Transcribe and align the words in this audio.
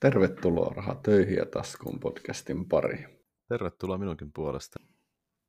Tervetuloa 0.00 0.72
Raha 0.74 0.94
töihin 0.94 1.36
ja 1.36 1.46
taskuun 1.46 2.00
podcastin 2.00 2.68
pari. 2.68 3.04
Tervetuloa 3.48 3.98
minunkin 3.98 4.32
puolesta. 4.34 4.78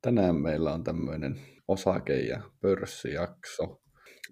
Tänään 0.02 0.36
meillä 0.36 0.72
on 0.72 0.84
tämmöinen 0.84 1.40
osake- 1.68 2.20
ja 2.20 2.40
pörssijakso. 2.60 3.82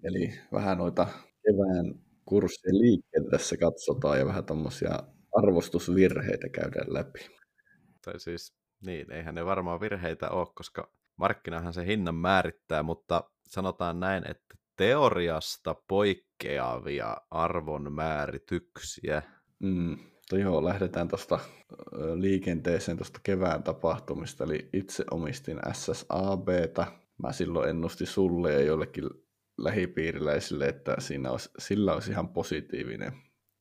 Eli 0.05 0.41
vähän 0.52 0.79
noita 0.79 1.07
kevään 1.43 2.05
kurssien 2.25 2.79
liikkeitä 2.79 3.30
tässä 3.30 3.57
katsotaan 3.57 4.19
ja 4.19 4.27
vähän 4.27 4.45
tämmöisiä 4.45 4.98
arvostusvirheitä 5.37 6.48
käydään 6.48 6.95
läpi. 6.95 7.21
Tai 8.05 8.21
siis, 8.21 8.57
niin, 8.87 9.12
eihän 9.12 9.35
ne 9.35 9.45
varmaan 9.45 9.80
virheitä 9.80 10.30
ole, 10.30 10.46
koska 10.55 10.93
markkinahan 11.16 11.73
se 11.73 11.87
hinnan 11.87 12.15
määrittää, 12.15 12.82
mutta 12.82 13.30
sanotaan 13.48 14.01
näin, 14.01 14.30
että 14.30 14.55
teoriasta 14.77 15.74
poikkeavia 15.88 17.16
arvon 17.30 17.93
Mm, 19.62 19.98
joo, 20.33 20.65
lähdetään 20.65 21.09
tuosta 21.09 21.39
liikenteeseen 22.15 22.97
tuosta 22.97 23.21
kevään 23.23 23.62
tapahtumista, 23.62 24.45
eli 24.45 24.69
itse 24.73 25.05
omistin 25.11 25.59
SSABtä. 25.73 26.87
Mä 27.23 27.33
silloin 27.33 27.71
ennustin 27.71 28.07
sulle 28.07 28.52
ja 28.52 28.61
joillekin 28.61 29.05
lähipiiriläisille, 29.59 30.66
että 30.66 30.97
siinä 30.99 31.30
olisi, 31.30 31.51
sillä 31.59 31.95
olisi 31.95 32.11
ihan 32.11 32.29
positiivinen 32.29 33.13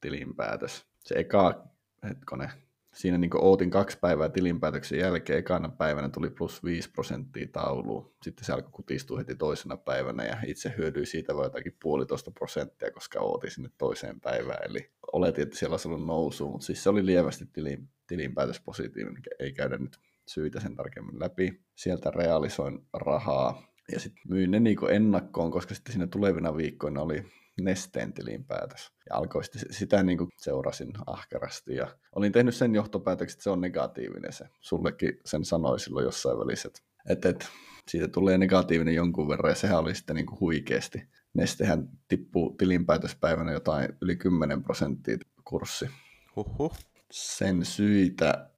tilinpäätös. 0.01 0.85
Se 1.03 1.15
eka, 1.15 1.67
hetkone, 2.03 2.49
siinä 2.93 3.17
niin 3.17 3.31
ootin 3.33 3.69
kaksi 3.69 3.97
päivää 4.01 4.29
tilinpäätöksen 4.29 4.99
jälkeen, 4.99 5.39
ekana 5.39 5.69
päivänä 5.69 6.09
tuli 6.09 6.29
plus 6.29 6.63
5 6.63 6.91
prosenttia 6.91 7.47
tauluun. 7.51 8.13
Sitten 8.23 8.45
se 8.45 8.53
alkoi 8.53 8.71
kutistua 8.71 9.17
heti 9.17 9.35
toisena 9.35 9.77
päivänä 9.77 10.25
ja 10.25 10.37
itse 10.45 10.73
hyödyi 10.77 11.05
siitä 11.05 11.35
vain 11.35 11.45
jotakin 11.45 11.77
puolitoista 11.81 12.31
prosenttia, 12.31 12.91
koska 12.91 13.19
ootin 13.19 13.51
sinne 13.51 13.69
toiseen 13.77 14.19
päivään. 14.19 14.69
Eli 14.69 14.91
oletin, 15.11 15.43
että 15.43 15.57
siellä 15.57 15.73
olisi 15.73 15.87
ollut 15.87 16.05
nousu, 16.05 16.49
mutta 16.51 16.65
siis 16.65 16.83
se 16.83 16.89
oli 16.89 17.05
lievästi 17.05 17.45
tilin, 17.45 17.89
tilinpäätös 18.07 18.59
positiivinen, 18.59 19.23
ei 19.39 19.53
käydä 19.53 19.77
nyt 19.77 19.97
syitä 20.27 20.59
sen 20.59 20.75
tarkemmin 20.75 21.19
läpi. 21.19 21.61
Sieltä 21.75 22.11
realisoin 22.11 22.79
rahaa 22.93 23.67
ja 23.91 23.99
sitten 23.99 24.23
myin 24.29 24.51
ne 24.51 24.59
niin 24.59 24.77
ennakkoon, 24.89 25.51
koska 25.51 25.75
sitten 25.75 25.93
siinä 25.93 26.07
tulevina 26.07 26.57
viikkoina 26.57 27.01
oli 27.01 27.25
Nesteen 27.61 28.13
tilinpäätös. 28.13 28.91
Ja 29.09 29.15
alkoi 29.15 29.43
sitten 29.43 29.73
sitä 29.73 30.03
niin 30.03 30.17
kuin 30.17 30.29
seurasin 30.37 30.91
ahkerasti. 31.07 31.75
Ja 31.75 31.87
olin 32.15 32.31
tehnyt 32.31 32.55
sen 32.55 32.75
johtopäätöksen, 32.75 33.35
että 33.35 33.43
se 33.43 33.49
on 33.49 33.61
negatiivinen 33.61 34.33
se. 34.33 34.45
Sullekin 34.59 35.19
sen 35.25 35.45
sanoi 35.45 35.79
silloin 35.79 36.05
jossain 36.05 36.39
välissä, 36.39 36.67
että, 36.67 36.81
että, 37.09 37.29
että 37.29 37.45
siitä 37.87 38.07
tulee 38.07 38.37
negatiivinen 38.37 38.95
jonkun 38.95 39.29
verran, 39.29 39.51
ja 39.51 39.55
sehän 39.55 39.79
oli 39.79 39.95
sitten 39.95 40.15
niin 40.15 40.25
kuin 40.25 40.39
huikeasti. 40.39 41.07
Nestehän 41.33 41.89
tippuu 42.07 42.55
tilinpäätöspäivänä 42.57 43.51
jotain 43.51 43.89
yli 44.01 44.15
10 44.15 44.63
prosenttia 44.63 45.17
kurssi. 45.43 45.89
Huhhuh. 46.35 46.77
Sen 47.11 47.65
syitä 47.65 48.49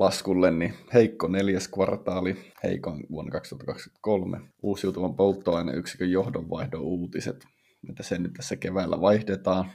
laskulle, 0.00 0.50
niin 0.50 0.74
heikko 0.94 1.28
neljäs 1.28 1.68
kvartaali, 1.68 2.36
heikon 2.62 3.00
vuonna 3.10 3.30
2023, 3.30 4.40
uusiutuvan 4.62 5.14
polttoaineyksikön 5.14 6.10
johdonvaihdon 6.10 6.80
uutiset, 6.80 7.46
mitä 7.82 8.02
sen 8.02 8.22
nyt 8.22 8.32
tässä 8.32 8.56
keväällä 8.56 9.00
vaihdetaan. 9.00 9.70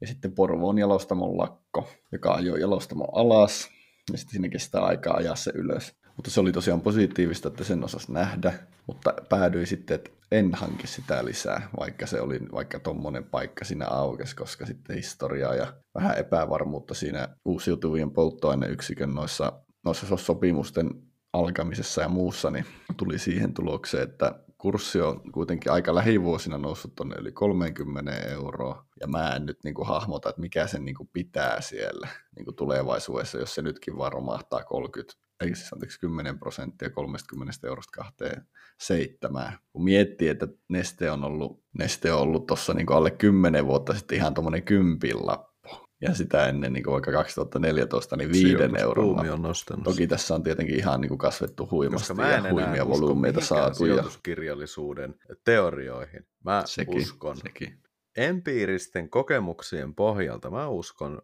Ja 0.00 0.06
sitten 0.06 0.32
Porvoon 0.32 0.78
jalostamon 0.78 1.38
lakko, 1.38 1.88
joka 2.12 2.34
ajoi 2.34 2.60
jalostamon 2.60 3.08
alas, 3.12 3.70
ja 4.12 4.18
sitten 4.18 4.32
siinä 4.32 4.48
kestää 4.48 4.80
aikaa 4.82 5.16
ajaa 5.16 5.36
se 5.36 5.52
ylös. 5.54 6.01
Mutta 6.16 6.30
se 6.30 6.40
oli 6.40 6.52
tosiaan 6.52 6.80
positiivista, 6.80 7.48
että 7.48 7.64
sen 7.64 7.84
osas 7.84 8.08
nähdä, 8.08 8.52
mutta 8.86 9.14
päädyin 9.28 9.66
sitten, 9.66 9.94
että 9.94 10.10
en 10.32 10.54
hanki 10.54 10.86
sitä 10.86 11.24
lisää, 11.24 11.68
vaikka 11.80 12.06
se 12.06 12.20
oli 12.20 12.40
vaikka 12.52 12.80
tuommoinen 12.80 13.24
paikka 13.24 13.64
siinä 13.64 13.86
aukesi, 13.86 14.36
koska 14.36 14.66
sitten 14.66 14.96
historiaa 14.96 15.54
ja 15.54 15.72
vähän 15.94 16.18
epävarmuutta 16.18 16.94
siinä 16.94 17.28
uusiutuvien 17.44 18.10
polttoaineyksikön 18.10 19.14
noissa, 19.14 19.52
noissa 19.84 20.16
sopimusten 20.16 20.90
alkamisessa 21.32 22.02
ja 22.02 22.08
muussa, 22.08 22.50
niin 22.50 22.66
tuli 22.96 23.18
siihen 23.18 23.54
tulokseen, 23.54 24.02
että 24.02 24.40
kurssi 24.58 25.00
on 25.00 25.32
kuitenkin 25.32 25.72
aika 25.72 25.94
lähivuosina 25.94 26.58
noussut 26.58 26.94
tuonne 26.94 27.16
yli 27.20 27.32
30 27.32 28.12
euroa, 28.12 28.86
ja 29.00 29.06
mä 29.06 29.36
en 29.36 29.46
nyt 29.46 29.58
niin 29.64 29.74
kuin 29.74 29.88
hahmota, 29.88 30.28
että 30.28 30.40
mikä 30.40 30.66
sen 30.66 30.84
niin 30.84 30.94
kuin 30.94 31.10
pitää 31.12 31.60
siellä 31.60 32.08
niin 32.36 32.44
kuin 32.44 32.56
tulevaisuudessa, 32.56 33.38
jos 33.38 33.54
se 33.54 33.62
nytkin 33.62 33.96
vaan 33.98 34.12
romahtaa 34.12 34.64
30 34.64 35.21
ei 35.42 35.54
siis 35.54 35.72
anteeksi 35.72 36.00
10 36.00 36.38
prosenttia 36.38 36.90
30 36.90 37.66
eurosta 37.66 38.02
kahteen 38.02 38.46
seitsemään. 38.80 39.58
Kun 39.72 39.84
miettii, 39.84 40.28
että 40.28 40.48
Neste 40.68 41.10
on 41.10 41.24
ollut, 41.24 41.62
Neste 41.78 42.12
on 42.12 42.20
ollut 42.20 42.46
tuossa 42.46 42.74
niin 42.74 42.92
alle 42.92 43.10
10 43.10 43.66
vuotta 43.66 43.94
sitten 43.94 44.18
ihan 44.18 44.34
tuommoinen 44.34 44.62
kympin 44.62 45.26
lappu. 45.26 45.52
Ja 46.00 46.14
sitä 46.14 46.46
ennen 46.46 46.72
niin 46.72 46.84
vaikka 46.86 47.12
2014, 47.12 48.16
niin 48.16 48.32
viiden 48.32 48.76
euron 48.76 49.30
on 49.30 49.42
nostanut. 49.42 49.84
Toki 49.84 50.06
tässä 50.06 50.34
on 50.34 50.42
tietenkin 50.42 50.76
ihan 50.76 51.00
niin 51.00 51.08
kuin 51.08 51.18
kasvettu 51.18 51.68
huimasti 51.70 52.08
Koska 52.08 52.28
ja 52.28 52.50
huimia 52.50 52.88
volyymeita 52.88 53.40
saatu. 53.40 53.78
sijoituskirjallisuuden 53.78 55.14
teorioihin. 55.44 56.26
Mä 56.44 56.62
sekin, 56.66 56.96
uskon 56.96 57.36
sekin. 57.36 57.78
empiiristen 58.16 59.10
kokemuksien 59.10 59.94
pohjalta, 59.94 60.50
mä 60.50 60.68
uskon 60.68 61.22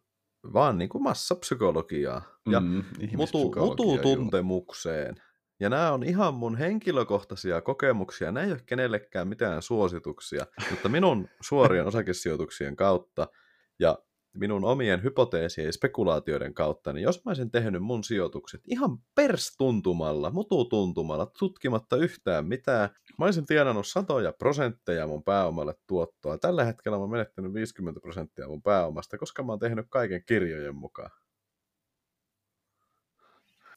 vaan 0.53 0.79
niin 0.79 0.89
kuin 0.89 1.03
massapsykologiaa 1.03 2.23
ja 2.51 2.61
mm, 2.61 2.85
mutu, 3.17 3.55
mututuntemukseen. 3.57 5.15
Ja 5.61 5.69
nämä 5.69 5.93
on 5.93 6.03
ihan 6.03 6.35
mun 6.35 6.57
henkilökohtaisia 6.57 7.61
kokemuksia. 7.61 8.33
Nämä 8.33 8.47
ei 8.47 8.53
ole 8.53 8.63
kenellekään 8.67 9.29
mitään 9.29 9.63
suosituksia, 9.63 10.47
mutta 10.71 10.89
minun 10.89 11.29
suorien 11.41 11.87
osakesijoituksien 11.87 12.77
kautta 12.77 13.29
ja 13.79 13.99
minun 14.39 14.65
omien 14.65 15.03
hypoteesien 15.03 15.67
ja 15.67 15.73
spekulaatioiden 15.73 16.55
kautta, 16.55 16.93
niin 16.93 17.03
jos 17.03 17.25
mä 17.25 17.31
olisin 17.31 17.51
tehnyt 17.51 17.83
mun 17.83 18.05
sijoitukset 18.05 18.61
ihan 18.67 18.99
perstuntumalla, 19.15 20.31
mututuntumalla, 20.31 21.33
tutkimatta 21.39 21.97
yhtään 21.97 22.47
mitään, 22.47 22.89
mä 23.19 23.25
olisin 23.25 23.47
tienannut 23.47 23.87
satoja 23.87 24.33
prosentteja 24.33 25.07
mun 25.07 25.25
pääomalle 25.25 25.75
tuottoa. 25.87 26.39
Tällä 26.39 26.65
hetkellä 26.65 26.97
mä 26.97 27.01
oon 27.01 27.11
menettänyt 27.11 27.55
50 27.55 28.01
prosenttia 28.01 28.49
mun 28.49 28.63
pääomasta, 28.63 29.19
koska 29.19 29.43
mä 29.43 29.53
oon 29.53 29.59
tehnyt 29.59 29.87
kaiken 29.89 30.23
kirjojen 30.27 30.77
mukaan. 30.77 31.11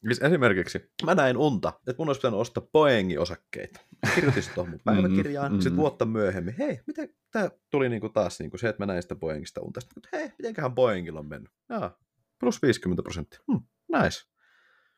Siis 0.06 0.22
esimerkiksi 0.22 0.90
mä 1.04 1.14
näin 1.14 1.36
unta, 1.36 1.72
että 1.88 1.94
mun 1.98 2.08
olisi 2.08 2.18
pitänyt 2.18 2.40
ostaa 2.40 2.66
Boeingin 2.72 3.20
osakkeita. 3.20 3.80
Kirjoitin 4.14 4.42
tuohon 4.54 4.70
mun 4.70 4.80
mm-hmm, 4.86 5.02
päiväkirjaan, 5.02 5.52
mm-hmm. 5.52 5.62
sitten 5.62 5.76
vuotta 5.76 6.04
myöhemmin, 6.04 6.54
hei, 6.58 6.80
miten 6.86 7.08
tämä 7.30 7.50
tuli 7.70 7.88
niinku 7.88 8.08
taas 8.08 8.38
niinku 8.40 8.58
se, 8.58 8.68
että 8.68 8.82
mä 8.82 8.86
näin 8.86 9.02
sitä 9.02 9.14
Boeingista 9.14 9.60
unta. 9.60 9.80
Sitten, 9.80 10.02
hei, 10.12 10.32
mitenköhän 10.38 10.74
Boeingilla 10.74 11.20
on 11.20 11.28
mennyt? 11.28 11.52
Jaa, 11.68 11.98
plus 12.40 12.62
50 12.62 13.02
prosenttia. 13.02 13.40
Hmm, 13.52 13.62
nice. 14.02 14.20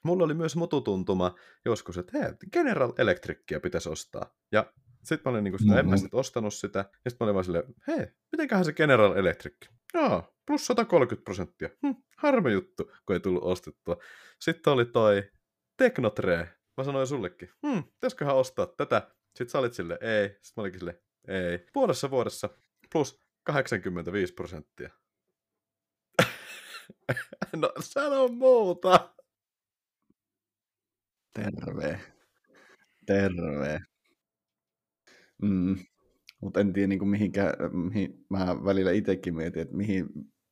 Mulla 0.04 0.24
oli 0.24 0.34
myös 0.34 0.56
mututuntuma 0.56 1.34
joskus, 1.64 1.98
että 1.98 2.18
hei, 2.18 2.32
General 2.52 2.92
Electricia 2.98 3.60
pitäisi 3.60 3.88
ostaa. 3.88 4.34
Ja 4.52 4.72
sitten 5.04 5.20
mä 5.24 5.30
olin 5.30 5.44
niinku 5.44 5.58
sitä, 5.58 5.70
mm-hmm. 5.70 5.80
en 5.80 5.90
mä 5.90 5.96
sit 5.96 6.14
ostanut 6.14 6.54
sitä. 6.54 6.78
Ja 6.78 7.10
sitten 7.10 7.24
mä 7.24 7.26
olin 7.26 7.34
vaan 7.34 7.44
silleen, 7.44 7.64
hei, 7.86 8.06
mitenköhän 8.32 8.64
se 8.64 8.72
General 8.72 9.16
Electric? 9.16 9.56
Joo, 9.94 10.34
plus 10.46 10.66
130 10.66 11.24
prosenttia. 11.24 11.68
Hm, 11.68 11.94
harmi 12.16 12.52
juttu, 12.52 12.92
kun 13.06 13.14
ei 13.16 13.20
tullut 13.20 13.42
ostettua. 13.44 13.96
Sitten 14.40 14.72
oli 14.72 14.84
toi 14.84 15.30
Teknotre. 15.76 16.48
Mä 16.76 16.84
sanoin 16.84 17.06
sullekin, 17.06 17.50
hm, 17.66 17.82
pitäisiköhän 17.82 18.36
ostaa 18.36 18.66
tätä. 18.66 19.10
Sitten 19.26 19.48
sä 19.48 19.58
olit 19.58 19.74
sille, 19.74 19.98
ei. 20.00 20.28
Sitten 20.28 20.52
mä 20.56 20.62
olikin 20.62 20.80
sille, 20.80 21.02
ei. 21.28 21.58
Puolessa 21.72 22.10
vuodessa 22.10 22.48
plus 22.92 23.20
85 23.42 24.34
prosenttia. 24.34 24.90
no, 27.56 27.72
sano 27.80 28.28
muuta. 28.28 29.14
Terve. 31.32 32.00
Terve. 33.06 33.80
Mm. 35.42 35.76
Mutta 36.44 36.60
en 36.60 36.72
tiedä, 36.72 36.86
niin 36.86 36.98
kuin 36.98 37.08
mihinkä, 37.08 37.52
mihin 37.72 38.26
mä 38.30 38.64
välillä 38.64 38.90
itsekin 38.90 39.34
mietin, 39.34 39.62
että 39.62 39.76
mihin 39.76 40.06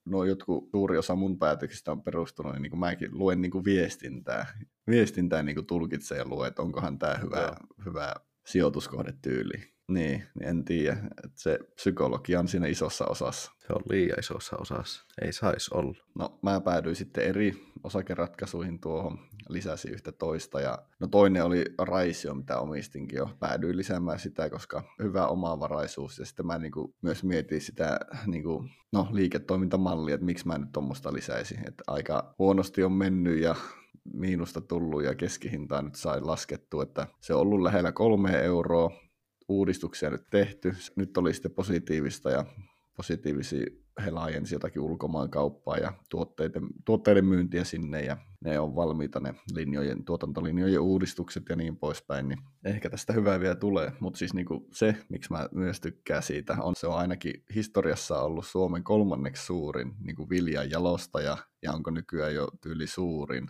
no 0.04 0.24
jotkut 0.24 0.70
suuri 0.70 0.98
osa 0.98 1.14
mun 1.14 1.38
päätöksistä 1.38 1.92
on 1.92 2.02
perustunut, 2.02 2.58
niin, 2.58 2.70
kuin 2.70 2.80
mäkin 2.80 3.18
luen 3.18 3.40
niin 3.40 3.50
kuin 3.50 3.64
viestintää, 3.64 4.46
viestintää 4.90 5.42
niin 5.42 5.54
kuin 5.54 5.66
tulkitsen 5.66 6.18
ja 6.18 6.28
luen, 6.28 6.48
että 6.48 6.62
onkohan 6.62 6.98
tämä 6.98 7.14
hyvä, 7.14 7.56
hyvä 7.84 8.14
sijoituskohdetyyli. 8.46 9.72
Niin, 9.88 10.24
niin 10.38 10.48
en 10.48 10.64
tiedä. 10.64 10.96
Että 11.24 11.40
se 11.40 11.58
psykologia 11.74 12.40
on 12.40 12.48
siinä 12.48 12.66
isossa 12.66 13.04
osassa. 13.06 13.52
Se 13.58 13.72
on 13.72 13.82
liian 13.90 14.18
isossa 14.18 14.56
osassa. 14.56 15.04
Ei 15.22 15.32
saisi 15.32 15.70
olla. 15.74 15.98
No 16.18 16.38
mä 16.42 16.60
päädyin 16.60 16.96
sitten 16.96 17.24
eri 17.24 17.54
osakeratkaisuihin 17.84 18.80
tuohon. 18.80 19.18
Lisäsin 19.48 19.92
yhtä 19.92 20.12
toista. 20.12 20.60
Ja, 20.60 20.78
no 21.00 21.06
toinen 21.06 21.44
oli 21.44 21.64
Raisio, 21.78 22.34
mitä 22.34 22.58
omistinkin 22.58 23.16
jo. 23.16 23.30
Päädyin 23.40 23.76
lisäämään 23.76 24.18
sitä, 24.18 24.50
koska 24.50 24.82
hyvä 25.02 25.26
omavaraisuus. 25.26 26.18
Ja 26.18 26.26
sitten 26.26 26.46
mä 26.46 26.58
niinku 26.58 26.94
myös 27.02 27.24
mietin 27.24 27.60
sitä 27.60 28.00
niinku, 28.26 28.64
no, 28.92 29.08
liiketoimintamallia, 29.10 30.14
että 30.14 30.24
miksi 30.24 30.46
mä 30.46 30.58
nyt 30.58 30.72
tuommoista 30.72 31.12
lisäisin. 31.12 31.58
Että 31.58 31.84
aika 31.86 32.34
huonosti 32.38 32.84
on 32.84 32.92
mennyt 32.92 33.40
ja 33.40 33.54
miinusta 34.14 34.60
tullut 34.60 35.04
ja 35.04 35.14
keskihintaa 35.14 35.82
nyt 35.82 35.94
sai 35.94 36.20
laskettu, 36.20 36.80
että 36.80 37.06
se 37.20 37.34
on 37.34 37.40
ollut 37.40 37.62
lähellä 37.62 37.92
kolme 37.92 38.44
euroa 38.44 38.90
uudistuksia 39.48 40.10
nyt 40.10 40.24
tehty. 40.30 40.74
Nyt 40.96 41.16
oli 41.16 41.34
sitten 41.34 41.52
positiivista 41.52 42.30
ja 42.30 42.44
positiivisia 43.02 43.66
he 44.04 44.10
laajensi 44.10 44.54
jotakin 44.54 44.82
ulkomaankauppaa 44.82 45.76
ja 45.76 45.92
tuotteiden, 46.10 46.62
tuotteiden 46.84 47.24
myyntiä 47.24 47.64
sinne 47.64 48.00
ja 48.00 48.16
ne 48.44 48.60
on 48.60 48.76
valmiita 48.76 49.20
ne 49.20 49.34
linjojen, 49.54 50.04
tuotantolinjojen 50.04 50.80
uudistukset 50.80 51.42
ja 51.48 51.56
niin 51.56 51.76
poispäin, 51.76 52.28
niin 52.28 52.38
ehkä 52.64 52.90
tästä 52.90 53.12
hyvää 53.12 53.40
vielä 53.40 53.54
tulee. 53.54 53.92
Mutta 54.00 54.18
siis 54.18 54.34
niinku 54.34 54.68
se, 54.72 54.96
miksi 55.08 55.32
mä 55.32 55.48
myös 55.52 55.80
tykkään 55.80 56.22
siitä, 56.22 56.56
on 56.60 56.76
se 56.76 56.86
on 56.86 56.98
ainakin 56.98 57.44
historiassa 57.54 58.20
ollut 58.20 58.46
Suomen 58.46 58.84
kolmanneksi 58.84 59.46
suurin 59.46 59.94
niinku 60.00 60.30
viljan 60.30 60.70
jalostaja 60.70 61.36
ja 61.62 61.72
onko 61.72 61.90
nykyään 61.90 62.34
jo 62.34 62.48
tyyli 62.60 62.86
suurin 62.86 63.46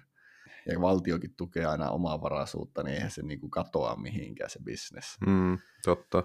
ja 0.66 0.81
valtiokin 0.81 1.34
tukee 1.37 1.64
aina 1.64 1.90
omaa 1.90 2.20
varaisuutta, 2.20 2.82
niin 2.82 2.94
eihän 2.94 3.10
se 3.10 3.22
niinku 3.22 3.49
katoa 3.49 3.96
mihinkään 3.96 4.50
se 4.50 4.58
bisnes. 4.64 5.16
Mm, 5.26 5.58
totta 5.84 6.22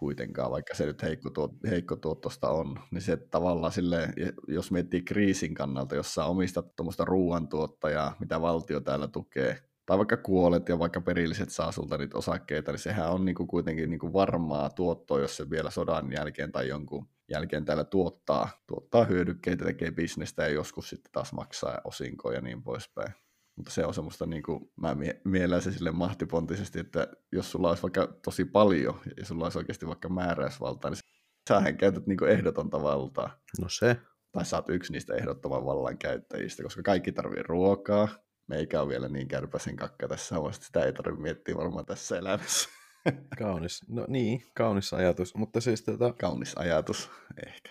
kuitenkaan, 0.00 0.50
vaikka 0.50 0.74
se 0.74 0.86
nyt 0.86 1.02
heikko, 1.02 1.30
tuot, 1.30 1.52
heikko 1.70 1.96
tuottosta 1.96 2.50
on, 2.50 2.78
niin 2.90 3.02
se 3.02 3.16
tavallaan 3.16 3.72
sille, 3.72 4.08
jos 4.48 4.70
miettii 4.70 5.02
kriisin 5.02 5.54
kannalta, 5.54 5.94
jos 5.94 6.14
sä 6.14 6.24
omistat 6.24 6.76
tuommoista 6.76 7.04
ruoantuottajaa, 7.04 8.16
mitä 8.20 8.40
valtio 8.40 8.80
täällä 8.80 9.08
tukee, 9.08 9.58
tai 9.86 9.98
vaikka 9.98 10.16
kuolet 10.16 10.68
ja 10.68 10.78
vaikka 10.78 11.00
perilliset 11.00 11.50
saa 11.50 11.72
sulta 11.72 11.98
niitä 11.98 12.18
osakkeita, 12.18 12.72
niin 12.72 12.80
sehän 12.80 13.10
on 13.10 13.24
niinku 13.24 13.46
kuitenkin 13.46 13.90
niinku 13.90 14.12
varmaa 14.12 14.70
tuottoa, 14.70 15.20
jos 15.20 15.36
se 15.36 15.50
vielä 15.50 15.70
sodan 15.70 16.12
jälkeen 16.12 16.52
tai 16.52 16.68
jonkun 16.68 17.08
jälkeen 17.28 17.64
täällä 17.64 17.84
tuottaa, 17.84 18.48
tuottaa 18.66 19.04
hyödykkeitä, 19.04 19.64
tekee 19.64 19.90
bisnestä 19.90 20.42
ja 20.42 20.48
joskus 20.48 20.88
sitten 20.88 21.12
taas 21.12 21.32
maksaa 21.32 21.80
osinkoja 21.84 22.38
ja 22.38 22.40
niin 22.40 22.62
poispäin. 22.62 23.14
Mutta 23.60 23.72
se 23.72 23.86
on 23.86 23.94
semmoista, 23.94 24.26
niin 24.26 24.42
kuin, 24.42 24.70
mä 24.76 24.96
miellän 25.24 25.62
se 25.62 25.72
sille 25.72 25.90
mahtipontisesti, 25.90 26.80
että 26.80 27.08
jos 27.32 27.50
sulla 27.50 27.68
olisi 27.68 27.82
vaikka 27.82 28.06
tosi 28.24 28.44
paljon 28.44 29.00
ja 29.16 29.24
sulla 29.24 29.44
olisi 29.44 29.58
oikeasti 29.58 29.86
vaikka 29.86 30.08
määräysvaltaa, 30.08 30.90
niin 30.90 31.00
sähän 31.48 31.76
käytät 31.76 32.06
niin 32.06 32.28
ehdotonta 32.28 32.82
valtaa. 32.82 33.40
No 33.60 33.68
se. 33.68 33.96
Tai 34.32 34.44
sä 34.44 34.56
oot 34.56 34.68
yksi 34.68 34.92
niistä 34.92 35.14
ehdottoman 35.14 35.64
vallan 35.64 35.98
käyttäjistä, 35.98 36.62
koska 36.62 36.82
kaikki 36.82 37.12
tarvii 37.12 37.42
ruokaa. 37.42 38.08
Meikä 38.48 38.82
on 38.82 38.88
vielä 38.88 39.08
niin 39.08 39.28
kärpäsen 39.28 39.76
kakka 39.76 40.08
tässä 40.08 40.36
että 40.36 40.66
sitä 40.66 40.82
ei 40.82 40.92
tarvitse 40.92 41.22
miettiä 41.22 41.56
varmaan 41.56 41.86
tässä 41.86 42.18
elämässä. 42.18 42.68
Kaunis. 43.38 43.80
No 43.88 44.04
niin, 44.08 44.42
kaunis 44.54 44.92
ajatus. 44.92 45.34
Mutta 45.34 45.60
siis 45.60 45.82
tota... 45.82 46.12
Kaunis 46.12 46.54
ajatus, 46.56 47.10
ehkä. 47.46 47.70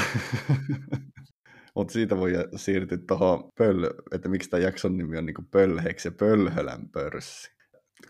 Mutta 1.78 1.92
siitä 1.92 2.16
voi 2.16 2.32
siirtyä 2.56 2.98
tuohon 3.08 3.50
pöl, 3.58 3.90
että 4.12 4.28
miksi 4.28 4.50
tämä 4.50 4.62
jakson 4.62 4.96
nimi 4.96 5.18
on 5.18 5.26
niinku 5.26 5.42
pölheksi 5.50 6.08
ja 6.08 6.12
pölhölän 6.12 6.88
pörssi. 6.88 7.50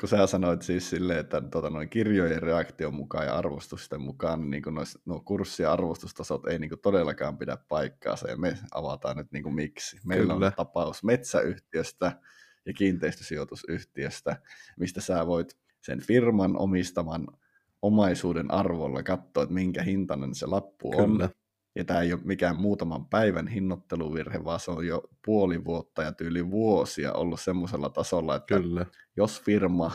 Kun 0.01 0.09
sä 0.09 0.27
sanoit 0.27 0.63
siis 0.63 0.91
silleen, 0.91 1.19
että 1.19 1.41
tota, 1.41 1.71
noin 1.71 1.89
kirjojen 1.89 2.43
reaktion 2.43 2.95
mukaan 2.95 3.27
ja 3.27 3.37
arvostusten 3.37 4.01
mukaan 4.01 4.51
niin 4.51 4.63
nois, 4.71 4.99
no, 5.07 5.21
kurssi- 5.21 5.63
ja 5.63 5.73
arvostustasot 5.73 6.47
ei 6.47 6.59
niin 6.59 6.71
todellakaan 6.83 7.39
pidä 7.39 7.59
paikkaansa, 7.69 8.31
ja 8.31 8.37
me 8.37 8.59
avataan 8.75 9.17
nyt 9.17 9.33
niin 9.33 9.55
miksi. 9.55 9.97
Meillä 10.07 10.35
Kyllä. 10.35 10.47
on 10.47 10.53
tapaus 10.57 11.05
metsäyhtiöstä 11.05 12.13
ja 12.67 12.73
kiinteistösijoitusyhtiöstä, 12.73 14.37
mistä 14.79 15.01
sä 15.01 15.27
voit 15.27 15.57
sen 15.83 16.01
firman 16.01 16.59
omistaman 16.59 17.27
omaisuuden 17.83 18.51
arvolla 18.51 19.03
katsoa, 19.03 19.43
että 19.43 19.55
minkä 19.55 19.83
hintainen 19.83 20.35
se 20.35 20.47
lappu 20.47 20.91
Kyllä. 20.91 21.25
on, 21.25 21.31
ja 21.79 21.85
tämä 21.85 22.01
ei 22.01 22.13
ole 22.13 22.21
mikään 22.25 22.61
muutaman 22.61 23.07
päivän 23.07 23.49
hinnoitteluvirhe, 23.49 24.45
vaan 24.45 24.61
se 24.61 24.71
on 24.71 24.87
jo 24.87 25.03
puoli 25.25 25.65
vuotta 25.65 26.03
ja 26.03 26.13
tyyli 26.13 26.51
vuosia 26.51 27.13
ollut 27.13 27.41
semmoisella 27.41 27.89
tasolla, 27.89 28.37
että 28.37 28.55
Kyllä. 28.55 28.87
jos 29.17 29.43
firma 29.43 29.91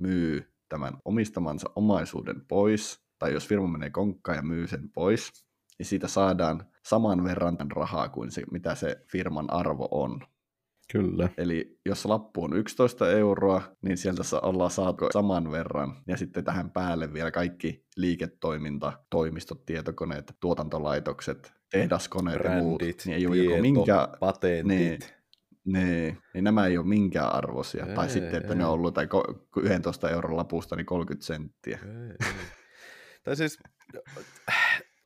myy 0.00 0.52
tämän 0.68 0.94
omistamansa 1.04 1.70
omaisuuden 1.76 2.46
pois, 2.48 3.00
tai 3.18 3.32
jos 3.32 3.48
firma 3.48 3.68
menee 3.68 3.90
konkkaan 3.90 4.36
ja 4.36 4.42
myy 4.42 4.66
sen 4.66 4.90
pois, 4.90 5.46
niin 5.78 5.86
siitä 5.86 6.08
saadaan 6.08 6.66
saman 6.86 7.24
verran 7.24 7.56
rahaa 7.70 8.08
kuin 8.08 8.30
se, 8.30 8.42
mitä 8.50 8.74
se 8.74 9.04
firman 9.12 9.52
arvo 9.52 9.88
on. 9.90 10.20
Kyllä. 10.92 11.28
Eli 11.38 11.78
jos 11.86 12.04
lappu 12.04 12.44
on 12.44 12.56
11 12.56 13.10
euroa, 13.10 13.62
niin 13.82 13.96
sieltä 13.96 14.22
ollaan 14.42 14.70
saatu 14.70 15.08
saman 15.12 15.50
verran. 15.50 15.96
Ja 16.06 16.16
sitten 16.16 16.44
tähän 16.44 16.70
päälle 16.70 17.12
vielä 17.12 17.30
kaikki 17.30 17.84
liiketoiminta, 17.96 18.92
toimistot, 19.10 19.66
tietokoneet, 19.66 20.36
tuotantolaitokset, 20.40 21.52
tehdaskoneet 21.70 22.38
Brändit, 22.38 22.58
ja 22.58 22.62
muut. 22.62 22.82
Niin 23.04 23.16
ei 23.16 23.26
ole 23.26 23.36
tieto, 23.36 23.62
minkä... 23.62 24.08
patentit. 24.20 24.66
Niin, 24.68 24.98
niin, 25.64 26.18
niin 26.34 26.44
nämä 26.44 26.66
ei 26.66 26.78
ole 26.78 26.86
minkään 26.86 27.34
arvoisia. 27.34 27.86
Ei, 27.86 27.94
tai 27.94 28.08
sitten, 28.08 28.34
että 28.34 28.52
ei. 28.52 28.58
ne 28.58 28.64
on 28.64 28.72
ollut 28.72 28.94
tai 28.94 29.08
11 29.62 30.10
euron 30.10 30.36
lapusta 30.36 30.76
niin 30.76 30.86
30 30.86 31.26
senttiä. 31.26 31.78
Ei, 31.84 32.10
ei. 32.10 32.34
tai 33.24 33.36
siis 33.36 33.58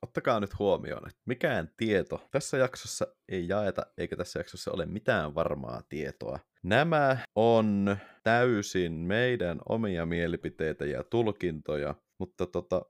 ottakaa 0.03 0.41
nyt 0.41 0.59
huomioon, 0.59 1.09
että 1.09 1.23
mikään 1.27 1.71
tieto 1.77 2.29
tässä 2.31 2.57
jaksossa 2.57 3.07
ei 3.29 3.49
jaeta, 3.49 3.87
eikä 3.99 4.17
tässä 4.17 4.41
jaksossa 4.41 4.73
ole 4.73 4.87
mitään 4.87 5.35
varmaa 5.35 5.83
tietoa. 5.89 6.39
Nämä 6.63 7.19
on 7.35 7.97
täysin 8.23 8.93
meidän 8.93 9.59
omia 9.69 10.07
mielipiteitä 10.07 10.85
ja 10.85 11.05
tulkintoja, 11.05 11.95
mutta 12.19 12.47
tota, 12.47 12.83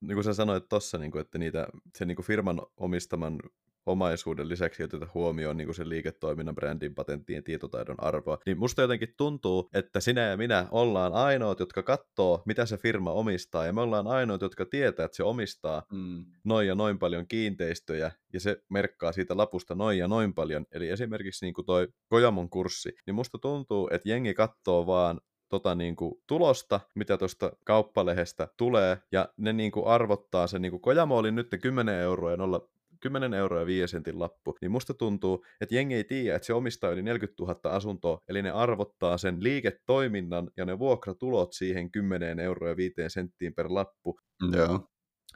niin 0.00 0.14
kuin 0.14 0.24
sä 0.24 0.34
sanoit 0.34 0.68
tuossa, 0.68 0.98
niin 0.98 1.18
että 1.18 1.38
niitä, 1.38 1.66
sen 1.98 2.08
niin 2.08 2.16
kuin 2.16 2.26
firman 2.26 2.60
omistaman 2.76 3.40
omaisuuden 3.86 4.48
lisäksi 4.48 4.82
oteta 4.82 5.06
huomioon 5.14 5.56
niin 5.56 5.66
kuin 5.66 5.74
sen 5.74 5.88
liiketoiminnan, 5.88 6.54
brändin, 6.54 6.94
patenttien, 6.94 7.44
tietotaidon 7.44 7.96
arvoa, 7.98 8.38
niin 8.46 8.58
musta 8.58 8.82
jotenkin 8.82 9.14
tuntuu, 9.16 9.68
että 9.74 10.00
sinä 10.00 10.20
ja 10.20 10.36
minä 10.36 10.68
ollaan 10.70 11.12
ainoat, 11.12 11.60
jotka 11.60 11.82
katsoo, 11.82 12.42
mitä 12.46 12.66
se 12.66 12.76
firma 12.76 13.12
omistaa, 13.12 13.66
ja 13.66 13.72
me 13.72 13.80
ollaan 13.80 14.06
ainoat, 14.06 14.40
jotka 14.40 14.64
tietää, 14.64 15.04
että 15.04 15.16
se 15.16 15.22
omistaa 15.22 15.82
mm. 15.92 16.24
noin 16.44 16.68
ja 16.68 16.74
noin 16.74 16.98
paljon 16.98 17.26
kiinteistöjä, 17.28 18.12
ja 18.32 18.40
se 18.40 18.62
merkkaa 18.70 19.12
siitä 19.12 19.36
lapusta 19.36 19.74
noin 19.74 19.98
ja 19.98 20.08
noin 20.08 20.34
paljon. 20.34 20.66
Eli 20.72 20.88
esimerkiksi 20.88 21.44
niin 21.44 21.54
kuin 21.54 21.66
toi 21.66 21.88
Kojamon 22.08 22.50
kurssi, 22.50 22.96
niin 23.06 23.14
musta 23.14 23.38
tuntuu, 23.38 23.88
että 23.92 24.08
jengi 24.08 24.34
katsoo 24.34 24.86
vaan 24.86 25.20
tota 25.48 25.74
niin 25.74 25.96
kuin 25.96 26.14
tulosta, 26.26 26.80
mitä 26.94 27.16
tuosta 27.16 27.52
kauppalehestä 27.64 28.48
tulee, 28.56 28.98
ja 29.12 29.28
ne 29.36 29.52
niin 29.52 29.72
kuin 29.72 29.86
arvottaa 29.86 30.46
sen, 30.46 30.62
niin 30.62 30.70
kuin 30.70 30.80
Kojamo 30.80 31.16
oli 31.16 31.30
nyt 31.30 31.48
10 31.62 31.94
euroa 31.94 32.30
ja 32.30 32.36
0, 32.36 32.68
10 33.04 33.34
euroa 33.34 33.60
ja 33.60 33.66
5 33.66 33.90
sentin 33.90 34.18
lappu, 34.18 34.56
niin 34.60 34.70
musta 34.70 34.94
tuntuu, 34.94 35.44
että 35.60 35.74
jengi 35.74 35.94
ei 35.94 36.04
tiedä, 36.04 36.36
että 36.36 36.46
se 36.46 36.54
omistaa 36.54 36.90
yli 36.90 37.02
40 37.02 37.42
000 37.42 37.76
asuntoa, 37.76 38.18
eli 38.28 38.42
ne 38.42 38.50
arvottaa 38.50 39.18
sen 39.18 39.36
liiketoiminnan 39.40 40.50
ja 40.56 40.64
ne 40.64 40.78
vuokratulot 40.78 41.52
siihen 41.52 41.90
10 41.90 42.40
euroa 42.40 42.68
ja 42.68 42.76
5 42.76 42.94
senttiin 43.08 43.54
per 43.54 43.66
lappu. 43.68 44.18
Joo 44.56 44.80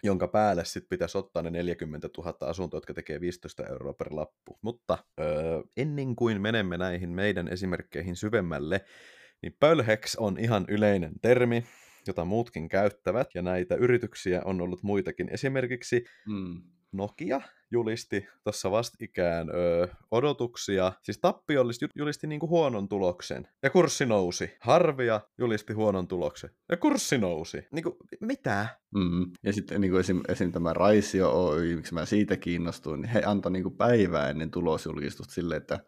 jonka 0.03 0.29
päälle 0.29 0.65
sitten 0.65 0.89
pitäisi 0.89 1.19
ottaa 1.19 1.43
ne 1.43 1.51
40 1.51 2.09
000 2.19 2.35
asuntoa, 2.41 2.77
jotka 2.79 2.95
tekee 2.95 3.21
15 3.21 3.67
euroa 3.67 3.93
per 3.93 4.09
lappu. 4.11 4.59
Mutta 4.63 4.99
öö, 5.21 5.63
ennen 5.77 6.17
kuin 6.17 6.41
menemme 6.41 6.79
näihin 6.79 7.11
meidän 7.11 7.49
esimerkkeihin 7.49 8.17
syvemmälle, 8.17 8.85
niin 9.43 9.57
pölhex 9.61 10.15
on 10.17 10.39
ihan 10.39 10.65
yleinen 10.69 11.13
termi, 11.23 11.65
jota 12.07 12.25
muutkin 12.25 12.69
käyttävät, 12.69 13.29
ja 13.35 13.43
näitä 13.43 13.75
yrityksiä 13.75 14.43
on 14.45 14.61
ollut 14.61 14.83
muitakin. 14.83 15.29
Esimerkiksi 15.33 16.05
mm. 16.27 16.63
Nokia 16.93 17.41
julisti 17.71 18.27
tuossa 18.45 18.71
vastikään 18.71 19.51
ö, 19.51 19.89
odotuksia, 20.11 20.93
siis 21.03 21.19
tappiolliset 21.19 21.91
julisti 21.95 22.27
niinku 22.27 22.49
huonon 22.49 22.89
tuloksen, 22.89 23.49
ja 23.63 23.71
kurssi 23.71 24.07
nousi. 24.07 24.51
Harvia 24.61 25.21
julisti 25.39 25.73
huonon 25.73 26.09
tuloksen, 26.09 26.51
ja 26.69 26.77
kurssi 26.77 27.19
nousi. 27.19 27.67
Niinku, 27.73 27.97
mitä? 28.21 28.67
Mm. 28.95 29.31
Ja 29.43 29.53
sitten 29.53 29.81
niinku 29.81 29.97
esim, 29.97 30.21
esim. 30.29 30.53
tämä 30.53 30.73
Raisio 30.73 31.31
Oy, 31.31 31.77
miksi 31.77 31.95
mä 31.95 32.07
siitä 32.07 32.37
kiinnostuin, 32.37 33.01
niin 33.01 33.11
he 33.11 33.23
antoi 33.27 33.53
niinku 33.53 33.71
päivää 33.71 34.31
ennen 34.31 34.51
tulosjulkistusta 34.51 35.35
sille, 35.35 35.57
että 35.57 35.81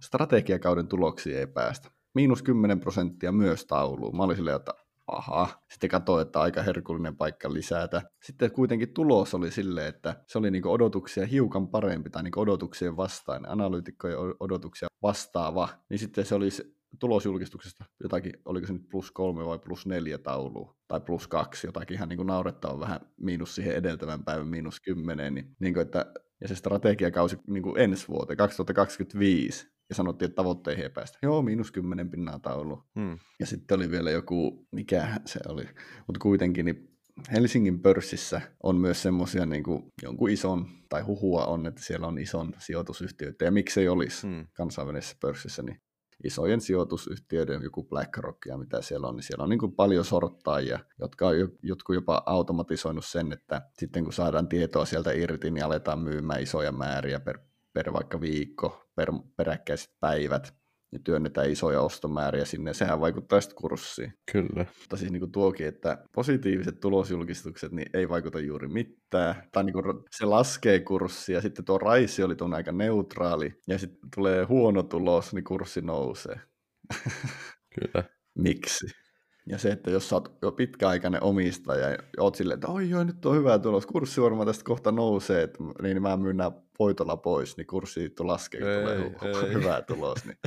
strategiakauden 0.00 0.88
tuloksia 0.88 1.38
ei 1.38 1.46
päästä. 1.46 1.90
Miinus 2.14 2.42
10 2.42 2.80
prosenttia 2.80 3.32
myös 3.32 3.66
tauluun. 3.66 4.16
Mä 4.16 4.22
olin 4.22 4.36
silleen, 4.36 4.56
että 4.56 4.74
aha. 5.12 5.48
Sitten 5.70 5.90
katsoin, 5.90 6.26
että 6.26 6.40
aika 6.40 6.62
herkullinen 6.62 7.16
paikka 7.16 7.52
lisätä. 7.52 8.02
Sitten 8.22 8.52
kuitenkin 8.52 8.94
tulos 8.94 9.34
oli 9.34 9.50
silleen, 9.50 9.86
että 9.86 10.24
se 10.26 10.38
oli 10.38 10.50
niinku 10.50 10.70
odotuksia 10.70 11.26
hiukan 11.26 11.68
parempi 11.68 12.10
tai 12.10 12.22
niinku 12.22 12.40
odotuksien 12.40 12.96
vastainen, 12.96 13.50
analyytikkojen 13.50 14.18
odotuksia 14.40 14.88
vastaava. 15.02 15.68
Niin 15.88 15.98
sitten 15.98 16.24
se 16.24 16.34
oli 16.34 16.48
tulosjulkistuksesta 16.98 17.84
jotakin, 18.02 18.32
oliko 18.44 18.66
se 18.66 18.72
nyt 18.72 18.88
plus 18.88 19.10
kolme 19.10 19.46
vai 19.46 19.58
plus 19.58 19.86
neljä 19.86 20.18
taulu, 20.18 20.76
tai 20.88 21.00
plus 21.00 21.28
kaksi, 21.28 21.66
jotakin 21.66 21.94
ihan 21.94 22.08
niin 22.08 22.26
naurettava 22.26 22.80
vähän 22.80 23.00
miinus 23.16 23.54
siihen 23.54 23.74
edeltävän 23.74 24.24
päivän 24.24 24.48
miinus 24.48 24.80
kymmeneen, 24.80 25.34
niin, 25.34 25.56
niin 25.58 25.74
kuin, 25.74 25.82
että, 25.82 26.06
ja 26.40 26.48
se 26.48 26.54
strategiakausi 26.54 27.38
niin 27.46 27.78
ensi 27.78 28.08
vuoteen, 28.08 28.36
2025, 28.36 29.70
ja 29.90 29.94
sanottiin, 29.94 30.26
että 30.26 30.36
tavoitteihin 30.36 30.84
ei 30.84 30.90
päästä. 30.90 31.18
Joo, 31.22 31.42
miinus 31.42 31.72
kymmenen 31.72 32.10
pinnaa 32.10 32.38
taulu. 32.38 32.82
Hmm. 33.00 33.18
Ja 33.40 33.46
sitten 33.46 33.76
oli 33.76 33.90
vielä 33.90 34.10
joku, 34.10 34.66
mikä 34.72 35.20
se 35.26 35.40
oli, 35.48 35.64
mutta 36.06 36.18
kuitenkin 36.22 36.64
niin 36.64 36.90
Helsingin 37.32 37.80
pörssissä 37.80 38.40
on 38.62 38.76
myös 38.76 39.02
semmoisia 39.02 39.46
niin 39.46 39.64
jonkun 40.02 40.30
ison, 40.30 40.66
tai 40.88 41.02
huhua 41.02 41.44
on, 41.44 41.66
että 41.66 41.82
siellä 41.82 42.06
on 42.06 42.18
ison 42.18 42.52
sijoitusyhtiöitä, 42.58 43.44
ja 43.44 43.50
miksei 43.50 43.88
olisi 43.88 44.26
hmm. 44.26 44.46
kansainvälisessä 44.52 45.16
pörssissä, 45.20 45.62
niin 45.62 45.80
isojen 46.24 46.60
sijoitusyhtiöiden, 46.60 47.62
joku 47.62 47.84
BlackRock 47.84 48.46
ja 48.46 48.58
mitä 48.58 48.82
siellä 48.82 49.06
on, 49.06 49.16
niin 49.16 49.24
siellä 49.24 49.42
on 49.42 49.50
niin 49.50 49.58
kuin 49.58 49.72
paljon 49.72 50.04
sorttajia, 50.04 50.78
jotka 50.98 51.28
on 51.28 51.34
jotkut 51.62 51.94
jopa 51.94 52.22
automatisoinut 52.26 53.04
sen, 53.04 53.32
että 53.32 53.62
sitten 53.78 54.04
kun 54.04 54.12
saadaan 54.12 54.48
tietoa 54.48 54.84
sieltä 54.84 55.12
irti, 55.12 55.50
niin 55.50 55.64
aletaan 55.64 55.98
myymään 55.98 56.42
isoja 56.42 56.72
määriä 56.72 57.20
per, 57.20 57.38
per 57.72 57.92
vaikka 57.92 58.20
viikko, 58.20 58.88
per, 58.94 59.12
peräkkäiset 59.36 59.90
päivät, 60.00 60.54
niin 60.92 61.04
työnnetään 61.04 61.50
isoja 61.50 61.80
ostomääriä 61.80 62.44
sinne, 62.44 62.74
sehän 62.74 63.00
vaikuttaa 63.00 63.40
sitten 63.40 63.56
kurssiin. 63.56 64.12
Kyllä. 64.32 64.66
Mutta 64.80 64.96
siis 64.96 65.12
niin 65.12 65.20
kuin 65.20 65.32
tuokin, 65.32 65.66
että 65.66 66.04
positiiviset 66.12 66.80
tulosjulkistukset 66.80 67.72
niin 67.72 67.90
ei 67.94 68.08
vaikuta 68.08 68.40
juuri 68.40 68.68
mitään. 68.68 69.34
Tai 69.52 69.64
niin 69.64 69.72
kuin 69.72 69.84
se 70.10 70.24
laskee 70.24 70.80
kurssia, 70.80 71.36
ja 71.36 71.40
sitten 71.40 71.64
tuo 71.64 71.78
raisi 71.78 72.22
oli 72.22 72.36
tuon 72.36 72.54
aika 72.54 72.72
neutraali, 72.72 73.54
ja 73.68 73.78
sitten 73.78 74.10
tulee 74.14 74.44
huono 74.44 74.82
tulos, 74.82 75.34
niin 75.34 75.44
kurssi 75.44 75.80
nousee. 75.80 76.40
Kyllä. 77.74 78.04
Miksi? 78.38 78.86
Ja 79.50 79.58
se, 79.58 79.70
että 79.70 79.90
jos 79.90 80.08
sä 80.08 80.16
oot 80.16 80.38
jo 80.42 80.52
pitkäaikainen 80.52 81.22
omistaja 81.22 81.88
ja 81.90 81.98
oot 82.18 82.34
silleen, 82.34 82.54
että 82.54 82.68
oi 82.68 82.90
joo, 82.90 83.04
nyt 83.04 83.26
on 83.26 83.36
hyvä 83.36 83.58
tulos, 83.58 83.86
kurssi 83.86 84.20
varmaan 84.20 84.46
tästä 84.46 84.64
kohta 84.64 84.92
nousee, 84.92 85.42
että, 85.42 85.58
niin 85.82 86.02
mä 86.02 86.16
myyn 86.16 86.36
nämä 86.36 86.52
voitolla 86.78 87.16
pois, 87.16 87.56
niin 87.56 87.66
kurssi 87.66 88.00
sitten 88.00 88.26
laskee, 88.26 88.60
kun 88.60 88.68
tulee 88.68 89.46
ei. 89.46 89.54
hyvä 89.54 89.82
tulos. 89.82 90.24
Niin 90.24 90.38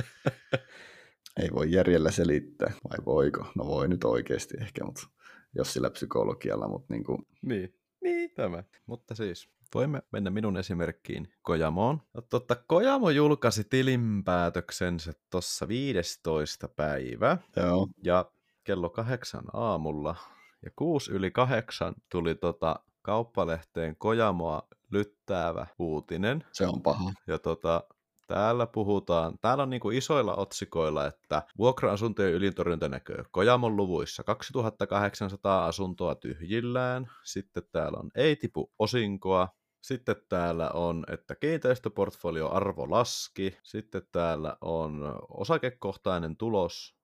ei 1.42 1.48
voi 1.54 1.72
järjellä 1.72 2.10
selittää, 2.10 2.72
vai 2.90 3.04
voiko? 3.06 3.46
No 3.54 3.66
voi 3.66 3.88
nyt 3.88 4.04
oikeasti 4.04 4.56
ehkä, 4.60 4.84
mutta 4.84 5.08
jos 5.54 5.72
sillä 5.72 5.90
psykologialla, 5.90 6.68
mutta 6.68 6.94
niin 6.94 7.04
kuin... 7.04 7.18
Niin, 7.42 7.74
niin 8.02 8.30
tämä. 8.30 8.64
Mutta 8.86 9.14
siis 9.14 9.48
voimme 9.74 10.02
mennä 10.12 10.30
minun 10.30 10.56
esimerkkiin 10.56 11.28
Kojamoon. 11.42 12.00
No, 12.14 12.20
totta, 12.20 12.56
Kojamo 12.66 13.10
julkaisi 13.10 13.64
tilinpäätöksensä 13.64 15.12
tuossa 15.30 15.68
15. 15.68 16.68
päivä. 16.68 17.38
Joo. 17.56 17.88
Ja 18.04 18.30
kello 18.64 18.90
kahdeksan 18.90 19.44
aamulla 19.52 20.16
ja 20.62 20.70
kuusi 20.76 21.12
yli 21.12 21.30
kahdeksan 21.30 21.94
tuli 22.10 22.34
tota 22.34 22.80
kauppalehteen 23.02 23.96
Kojamoa 23.96 24.62
lyttäävä 24.90 25.66
uutinen. 25.78 26.44
Se 26.52 26.66
on 26.66 26.82
paha. 26.82 27.12
Ja 27.26 27.38
tota, 27.38 27.84
täällä 28.26 28.66
puhutaan, 28.66 29.38
täällä 29.40 29.62
on 29.62 29.70
niinku 29.70 29.90
isoilla 29.90 30.34
otsikoilla, 30.34 31.06
että 31.06 31.42
vuokra-asuntojen 31.58 32.32
ylintorjunta 32.32 32.88
näkyy 32.88 33.24
Kojamon 33.30 33.76
luvuissa 33.76 34.22
2800 34.22 35.66
asuntoa 35.66 36.14
tyhjillään, 36.14 37.10
sitten 37.24 37.62
täällä 37.72 37.98
on 37.98 38.10
ei 38.14 38.36
tipu 38.36 38.72
osinkoa, 38.78 39.48
sitten 39.80 40.16
täällä 40.28 40.70
on, 40.70 41.04
että 41.12 41.34
kiinteistöportfolio 41.34 42.50
arvo 42.50 42.90
laski. 42.90 43.56
Sitten 43.62 44.02
täällä 44.12 44.56
on 44.60 45.18
osakekohtainen 45.28 46.36
tulos 46.36 46.94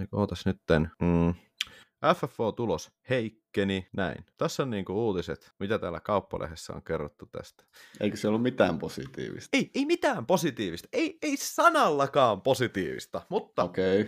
Eikö 0.00 0.16
ootas 0.16 0.46
nytten? 0.46 0.90
Mm. 1.00 1.34
FFO-tulos 2.14 2.90
heikkeni, 3.10 3.88
näin. 3.96 4.24
Tässä 4.36 4.62
on 4.62 4.70
niinku 4.70 5.06
uutiset, 5.06 5.52
mitä 5.58 5.78
täällä 5.78 6.00
kauppalehdessä 6.00 6.72
on 6.72 6.82
kerrottu 6.82 7.26
tästä. 7.26 7.64
Eikö 8.00 8.16
se 8.16 8.28
ollut 8.28 8.42
mitään 8.42 8.78
positiivista? 8.78 9.48
Ei, 9.56 9.70
ei 9.74 9.86
mitään 9.86 10.26
positiivista. 10.26 10.88
Ei, 10.92 11.18
ei 11.22 11.36
sanallakaan 11.36 12.42
positiivista, 12.42 13.22
mutta 13.28 13.62
okay. 13.62 14.06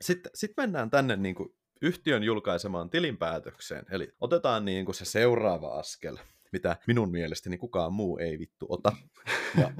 sitten 0.00 0.32
sit 0.34 0.52
mennään 0.56 0.90
tänne 0.90 1.16
niinku 1.16 1.54
yhtiön 1.82 2.22
julkaisemaan 2.22 2.90
tilinpäätökseen. 2.90 3.84
Eli 3.90 4.12
otetaan 4.20 4.64
niinku 4.64 4.92
se 4.92 5.04
seuraava 5.04 5.78
askel, 5.78 6.16
mitä 6.52 6.76
minun 6.86 7.10
mielestäni 7.10 7.58
kukaan 7.58 7.92
muu 7.92 8.18
ei 8.18 8.38
vittu 8.38 8.66
ota. 8.68 8.92
Ja 9.60 9.72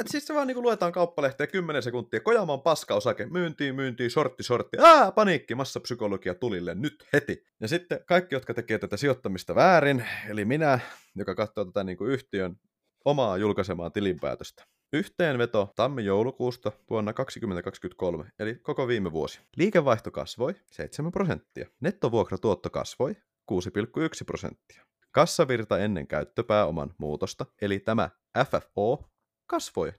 et 0.00 0.08
siis 0.10 0.26
se 0.26 0.34
vaan 0.34 0.46
niinku 0.46 0.62
luetaan 0.62 0.92
kauppalehteä 0.92 1.46
10 1.46 1.82
sekuntia. 1.82 2.20
Kojaman 2.20 2.60
paska-osake, 2.60 3.26
myyntiin, 3.26 3.74
myyntiin, 3.74 4.10
sortti, 4.10 4.42
sortti. 4.42 4.76
Ää, 4.80 5.12
paniikki, 5.12 5.54
massapsykologia 5.54 6.34
tulille 6.34 6.74
nyt 6.74 7.04
heti. 7.12 7.44
Ja 7.60 7.68
sitten 7.68 8.00
kaikki, 8.06 8.34
jotka 8.34 8.54
tekee 8.54 8.78
tätä 8.78 8.96
sijoittamista 8.96 9.54
väärin, 9.54 10.04
eli 10.28 10.44
minä, 10.44 10.78
joka 11.16 11.34
katsoo 11.34 11.64
tätä 11.64 11.84
niinku 11.84 12.04
yhtiön 12.04 12.56
omaa 13.04 13.36
julkaisemaa 13.36 13.90
tilinpäätöstä. 13.90 14.64
Yhteenveto 14.92 15.72
tammi-joulukuusta 15.76 16.72
vuonna 16.90 17.12
2023, 17.12 18.24
eli 18.38 18.54
koko 18.54 18.88
viime 18.88 19.12
vuosi. 19.12 19.40
Liikevaihto 19.56 20.10
kasvoi 20.10 20.54
7 20.66 21.12
prosenttia. 21.12 21.68
Nettovuokratuotto 21.80 22.70
kasvoi 22.70 23.16
6,1 23.52 23.56
prosenttia. 24.26 24.84
Kassavirta 25.10 25.78
ennen 25.78 26.06
käyttöpääoman 26.06 26.94
muutosta, 26.98 27.46
eli 27.62 27.78
tämä 27.78 28.10
FFO, 28.50 29.10
kasvoi 29.48 29.88
4,1 29.88 29.94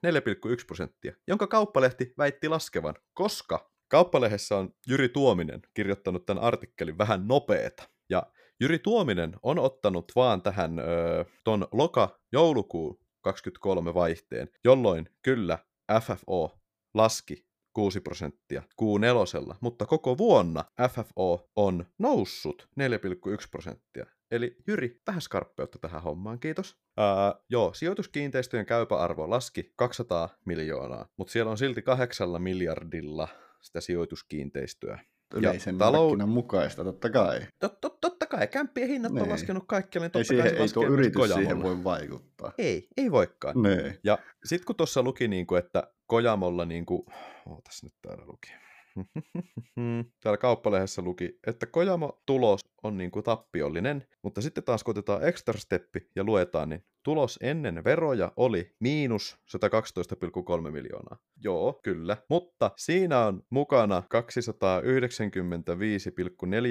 prosenttia, 0.67 1.13
jonka 1.27 1.47
kauppalehti 1.47 2.13
väitti 2.17 2.47
laskevan, 2.49 2.95
koska 3.13 3.71
kauppalehdessä 3.87 4.57
on 4.57 4.73
Jyri 4.87 5.09
Tuominen 5.09 5.61
kirjoittanut 5.73 6.25
tämän 6.25 6.43
artikkelin 6.43 6.97
vähän 6.97 7.27
nopeeta. 7.27 7.89
Ja 8.09 8.23
Jyri 8.59 8.79
Tuominen 8.79 9.35
on 9.43 9.59
ottanut 9.59 10.11
vaan 10.15 10.41
tähän 10.41 10.79
ö, 10.79 11.25
ton 11.43 11.67
loka-joulukuun 11.71 12.99
23 13.21 13.93
vaihteen, 13.93 14.49
jolloin 14.63 15.09
kyllä 15.21 15.57
FFO 16.01 16.59
laski 16.93 17.45
6 17.73 18.01
prosenttia 18.01 18.63
Q4, 18.81 19.55
mutta 19.61 19.85
koko 19.85 20.17
vuonna 20.17 20.63
FFO 20.89 21.49
on 21.55 21.85
noussut 21.99 22.67
4,1 22.79 22.85
prosenttia. 23.51 24.05
Eli 24.31 24.57
Jyri, 24.67 25.01
vähän 25.07 25.21
skarppeutta 25.21 25.79
tähän 25.79 26.01
hommaan, 26.03 26.39
kiitos. 26.39 26.77
Uh, 26.99 27.43
joo, 27.49 27.73
sijoituskiinteistöjen 27.73 28.65
käypä 28.65 28.97
arvo 28.97 29.29
laski 29.29 29.73
200 29.75 30.29
miljoonaa, 30.45 31.07
mutta 31.17 31.31
siellä 31.31 31.51
on 31.51 31.57
silti 31.57 31.81
kahdeksalla 31.81 32.39
miljardilla 32.39 33.27
sitä 33.61 33.81
sijoituskiinteistöä. 33.81 34.99
Yleisen 35.35 35.75
ja 35.75 35.79
talou... 35.79 36.17
mukaista, 36.27 36.83
totta 36.83 37.09
kai. 37.09 37.41
Tot, 37.59 37.81
tot, 37.81 38.01
totta 38.01 38.25
kai, 38.25 38.47
kämppien 38.47 38.87
hinnat 38.87 39.11
ne. 39.11 39.21
on 39.21 39.23
niin. 39.23 39.31
laskenut 39.31 39.63
kaikkialla, 39.67 40.05
niin 40.05 40.11
totta 40.11 40.33
ei 40.33 40.39
kai 40.39 40.49
siihen, 40.49 40.61
ei 40.61 40.73
tuo 40.73 40.85
yritys 40.87 41.33
siihen 41.33 41.63
voi 41.63 41.83
vaikuttaa. 41.83 42.51
Ei, 42.57 42.87
ei 42.97 43.11
voikaan. 43.11 43.61
Ne. 43.61 43.99
Ja 44.03 44.17
sitten 44.45 44.65
kun 44.65 44.75
tuossa 44.75 45.03
luki, 45.03 45.27
niin 45.27 45.47
kuin, 45.47 45.59
että 45.59 45.83
Kojamolla, 46.07 46.65
niin 46.65 46.85
kuin... 46.85 47.05
ootas 47.45 47.83
nyt 47.83 47.93
täällä 48.01 48.25
luki. 48.25 48.49
Täällä 50.23 50.37
kauppalehdessä 50.37 51.01
luki, 51.01 51.39
että 51.47 51.65
Kojamo-tulos 51.65 52.59
on 52.83 52.97
niin 52.97 53.11
kuin 53.11 53.23
tappiollinen, 53.23 54.07
mutta 54.23 54.41
sitten 54.41 54.63
taas 54.63 54.83
kun 54.83 54.91
otetaan 54.91 55.27
extra 55.27 55.59
steppi 55.59 56.09
ja 56.15 56.23
luetaan, 56.23 56.69
niin 56.69 56.83
tulos 57.03 57.39
ennen 57.41 57.83
veroja 57.83 58.31
oli 58.35 58.75
miinus 58.79 59.37
112,3 60.65 60.71
miljoonaa. 60.71 61.17
Joo, 61.43 61.79
kyllä. 61.83 62.17
Mutta 62.29 62.71
siinä 62.77 63.25
on 63.25 63.43
mukana 63.49 64.03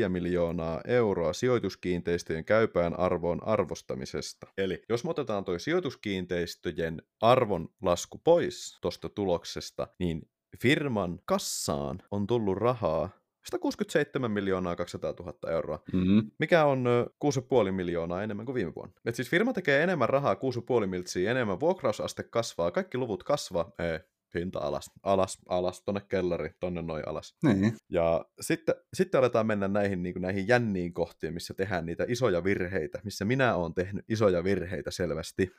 295,4 0.03 0.09
miljoonaa 0.09 0.81
euroa 0.87 1.33
sijoituskiinteistöjen 1.33 2.45
käypään 2.45 2.99
arvoon 2.99 3.47
arvostamisesta. 3.47 4.47
Eli 4.59 4.83
jos 4.89 5.05
me 5.05 5.11
otetaan 5.11 5.45
toi 5.45 5.61
sijoituskiinteistöjen 5.61 7.03
arvon 7.21 7.69
lasku 7.83 8.21
pois 8.25 8.79
tuosta 8.81 9.09
tuloksesta, 9.09 9.89
niin 9.99 10.23
firman 10.63 11.19
kassaan 11.25 11.99
on 12.11 12.27
tullut 12.27 12.59
rahaa 12.59 13.11
167 13.49 14.31
miljoonaa 14.31 14.77
200 14.77 15.15
000 15.21 15.51
euroa, 15.51 15.81
mm-hmm. 15.93 16.31
mikä 16.39 16.65
on 16.65 16.87
6,5 17.67 17.73
miljoonaa 17.73 18.23
enemmän 18.23 18.47
kuin 18.47 18.55
viime 18.55 18.75
vuonna. 18.75 18.95
Et 19.05 19.15
siis 19.15 19.31
firma 19.31 19.53
tekee 19.53 19.83
enemmän 19.83 20.09
rahaa, 20.09 20.35
6,5 20.35 20.87
miltsiä 20.87 21.31
enemmän, 21.31 21.61
vuokrausaste 21.61 22.23
kasvaa, 22.23 22.71
kaikki 22.71 22.99
luvut 22.99 23.23
kasvaa, 23.23 23.73
ei, 23.79 23.99
hinta 24.35 24.59
alas, 24.59 24.91
alas, 25.03 25.39
alas, 25.49 25.83
tonne 25.83 26.01
kellari, 26.09 26.51
tonne 26.61 26.83
noin 26.83 27.09
alas. 27.09 27.37
Niin. 27.43 27.77
Ja 27.89 28.25
sitten, 28.41 28.75
sitten 28.95 29.19
aletaan 29.19 29.47
mennä 29.47 29.69
näihin, 29.69 30.03
niin 30.03 30.13
kuin 30.13 30.23
näihin 30.23 30.49
jänniin 30.49 30.93
kohtiin, 30.95 31.35
missä 31.35 31.55
tehdään 31.55 31.87
niitä 31.87 32.05
isoja 32.09 32.45
virheitä, 32.45 33.01
missä 33.05 33.25
minä 33.25 33.55
olen 33.55 33.75
tehnyt 33.75 34.05
isoja 34.09 34.45
virheitä 34.45 34.91
selvästi. 34.91 35.53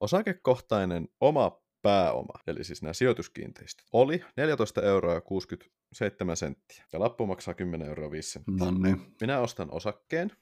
Osakekohtainen 0.00 1.08
oma 1.20 1.65
pääoma, 1.86 2.40
eli 2.46 2.64
siis 2.64 2.82
nämä 2.82 2.92
sijoituskiinteistöt, 2.92 3.86
oli 3.92 4.24
14 4.36 4.82
euroa 4.82 5.20
67 5.20 6.36
senttiä. 6.36 6.84
Ja 6.92 7.00
lappu 7.00 7.26
maksaa 7.26 7.54
10 7.54 7.88
euroa 7.88 8.10
5 8.10 8.30
senttiä. 8.30 8.54
No 8.58 8.70
niin. 8.70 9.00
Minä 9.20 9.40
ostan 9.40 9.68
osakkeen 9.70 10.32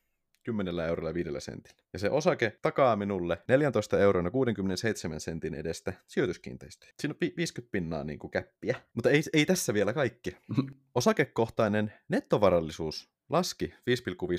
10 0.45 0.79
eurolla 0.79 1.15
5 1.15 1.31
sentillä. 1.39 1.83
Ja 1.93 1.99
se 1.99 2.11
osake 2.11 2.59
takaa 2.63 2.97
minulle 2.97 3.43
14 3.49 3.99
euroa 3.99 4.31
67 4.31 5.21
sentin 5.21 5.55
edestä 5.55 5.93
sijoituskiinteistöjä. 6.07 6.93
Siinä 7.01 7.15
on 7.23 7.29
50 7.37 7.73
pinnaa 7.73 8.05
niin 8.05 8.19
kuin 8.19 8.31
käppiä. 8.31 8.77
Mutta 8.95 9.11
ei, 9.11 9.23
ei 9.33 9.47
tässä 9.47 9.75
vielä 9.75 9.93
kaikki. 9.93 10.37
Osakekohtainen 10.95 11.93
nettovarallisuus 12.09 13.14
Laski 13.31 13.67
5,5 13.67 13.73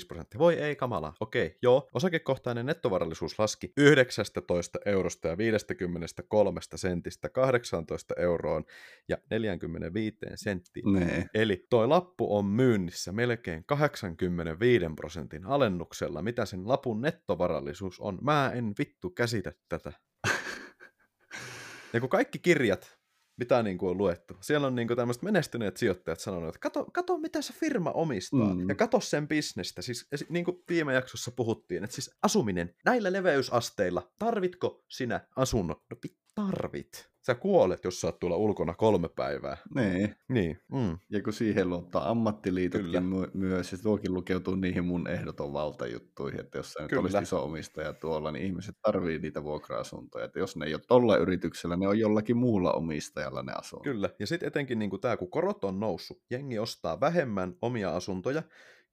prosenttia. 0.08 0.38
Voi 0.38 0.54
ei 0.54 0.76
kamala. 0.76 1.12
Okei, 1.20 1.58
joo. 1.62 1.88
Osakekohtainen 1.94 2.66
nettovarallisuus 2.66 3.38
laski 3.38 3.72
19 3.76 4.78
eurosta 4.84 5.28
ja 5.28 5.38
53 5.38 6.60
sentistä 6.74 7.28
18 7.28 8.14
euroon 8.18 8.64
ja 9.08 9.16
45 9.30 10.16
senttiin. 10.34 10.92
Nee. 10.92 11.24
Eli 11.34 11.66
toi 11.70 11.88
lappu 11.88 12.36
on 12.36 12.44
myynnissä 12.44 13.12
melkein 13.12 13.64
85 13.64 14.84
prosentin 14.96 15.46
alennuksella, 15.46 16.22
mitä 16.22 16.44
sen 16.44 16.68
lapun 16.68 17.00
nettovarallisuus 17.00 18.00
on. 18.00 18.18
Mä 18.22 18.52
en 18.54 18.72
vittu 18.78 19.10
käsitä 19.10 19.52
tätä. 19.68 19.92
ja 21.92 22.00
kun 22.00 22.08
kaikki 22.08 22.38
kirjat 22.38 22.95
mitä 23.36 23.62
niin 23.62 23.78
kuin 23.78 23.90
on 23.90 23.98
luettu. 23.98 24.36
Siellä 24.40 24.66
on 24.66 24.74
niin 24.74 24.88
kuin 24.88 24.96
tämmöiset 24.96 25.22
menestyneet 25.22 25.76
sijoittajat 25.76 26.20
sanonut, 26.20 26.48
että 26.48 26.58
kato, 26.58 26.86
kato 26.92 27.18
mitä 27.18 27.42
se 27.42 27.52
firma 27.52 27.90
omistaa 27.90 28.54
mm. 28.54 28.68
ja 28.68 28.74
kato 28.74 29.00
sen 29.00 29.28
bisnestä. 29.28 29.82
Siis 29.82 30.06
niin 30.28 30.44
kuin 30.44 30.62
viime 30.68 30.94
jaksossa 30.94 31.30
puhuttiin, 31.30 31.84
että 31.84 31.94
siis 31.94 32.10
asuminen 32.22 32.74
näillä 32.84 33.12
leveysasteilla, 33.12 34.12
tarvitko 34.18 34.84
sinä 34.88 35.20
asunnon? 35.36 35.76
No 35.90 35.96
tarvit. 36.34 37.15
Sä 37.26 37.34
kuolet, 37.34 37.84
jos 37.84 38.00
saat 38.00 38.18
tulla 38.18 38.36
ulkona 38.36 38.74
kolme 38.74 39.08
päivää. 39.08 39.56
Niin. 39.74 40.16
Niin. 40.28 40.60
Mm. 40.72 40.98
Ja 41.10 41.22
kun 41.22 41.32
siihen 41.32 41.68
luottaa 41.70 42.10
ammattiliitotkin 42.10 43.02
my- 43.02 43.30
myös, 43.34 43.72
ja 43.72 43.78
tuokin 43.78 44.14
lukeutuu 44.14 44.54
niihin 44.54 44.84
mun 44.84 45.08
ehdoton 45.08 45.52
valtajuttuihin, 45.52 46.40
että 46.40 46.58
jos 46.58 46.72
sä 46.72 46.82
nyt 46.82 46.92
olisi 46.92 47.18
iso 47.18 47.44
omistaja 47.44 47.92
tuolla, 47.92 48.32
niin 48.32 48.46
ihmiset 48.46 48.76
tarvii 48.82 49.18
niitä 49.18 49.44
vuokra-asuntoja. 49.44 50.24
Että 50.24 50.38
jos 50.38 50.56
ne 50.56 50.66
ei 50.66 50.74
ole 50.74 50.82
tolla 50.88 51.16
yrityksellä, 51.16 51.76
ne 51.76 51.88
on 51.88 51.98
jollakin 51.98 52.36
muulla 52.36 52.72
omistajalla 52.72 53.42
ne 53.42 53.52
asunnot. 53.52 53.84
Kyllä, 53.84 54.10
ja 54.18 54.26
sitten 54.26 54.46
etenkin 54.46 54.78
niin 54.78 55.00
tämä, 55.00 55.16
kun 55.16 55.30
korot 55.30 55.64
on 55.64 55.80
noussut, 55.80 56.22
jengi 56.30 56.58
ostaa 56.58 57.00
vähemmän 57.00 57.54
omia 57.62 57.96
asuntoja, 57.96 58.42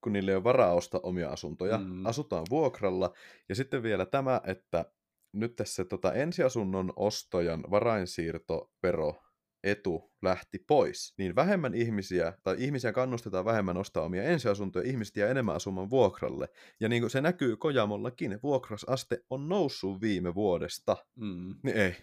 kun 0.02 0.14
niille 0.14 0.32
ei 0.32 0.36
ole 0.36 0.44
varaa 0.44 0.74
ostaa 0.74 1.00
omia 1.04 1.30
asuntoja, 1.30 1.78
mm. 1.78 2.06
asutaan 2.06 2.46
vuokralla, 2.50 3.14
ja 3.50 3.56
sitten 3.56 3.84
vielä 3.84 4.06
tämä, 4.06 4.42
että 4.44 4.86
nyt 5.34 5.56
tässä 5.56 5.86
tota, 5.86 6.14
ensiasunnon 6.14 6.94
ostojan 6.96 7.64
varainsiirtovero 7.72 9.24
etu 9.64 10.12
lähti 10.22 10.60
pois, 10.68 11.14
niin 11.18 11.36
vähemmän 11.36 11.74
ihmisiä, 11.74 12.34
tai 12.44 12.56
ihmisiä 12.60 12.92
kannustetaan 12.92 13.46
vähemmän 13.46 13.78
ostaa 13.78 14.04
omia 14.04 14.24
ensiasuntoja, 14.24 14.90
ihmiset 14.90 15.18
jää 15.18 15.30
enemmän 15.30 15.56
asumaan 15.56 15.90
vuokralle. 15.90 16.50
Ja 16.80 16.90
niin 16.90 17.02
kuin 17.02 17.10
se 17.10 17.22
näkyy 17.22 17.58
Kojamollakin, 17.58 18.40
vuokrasaste 18.44 19.24
on 19.30 19.50
noussut 19.50 20.02
viime 20.02 20.36
vuodesta. 20.36 20.98
Mm. 21.16 21.56
Niin 21.64 21.78
ei, 21.78 21.96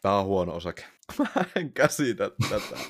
tämä 0.00 0.18
on 0.18 0.26
huono 0.26 0.54
osake. 0.54 0.84
Mä 1.18 1.44
en 1.56 1.72
käsitä 1.72 2.30
tätä. 2.50 2.80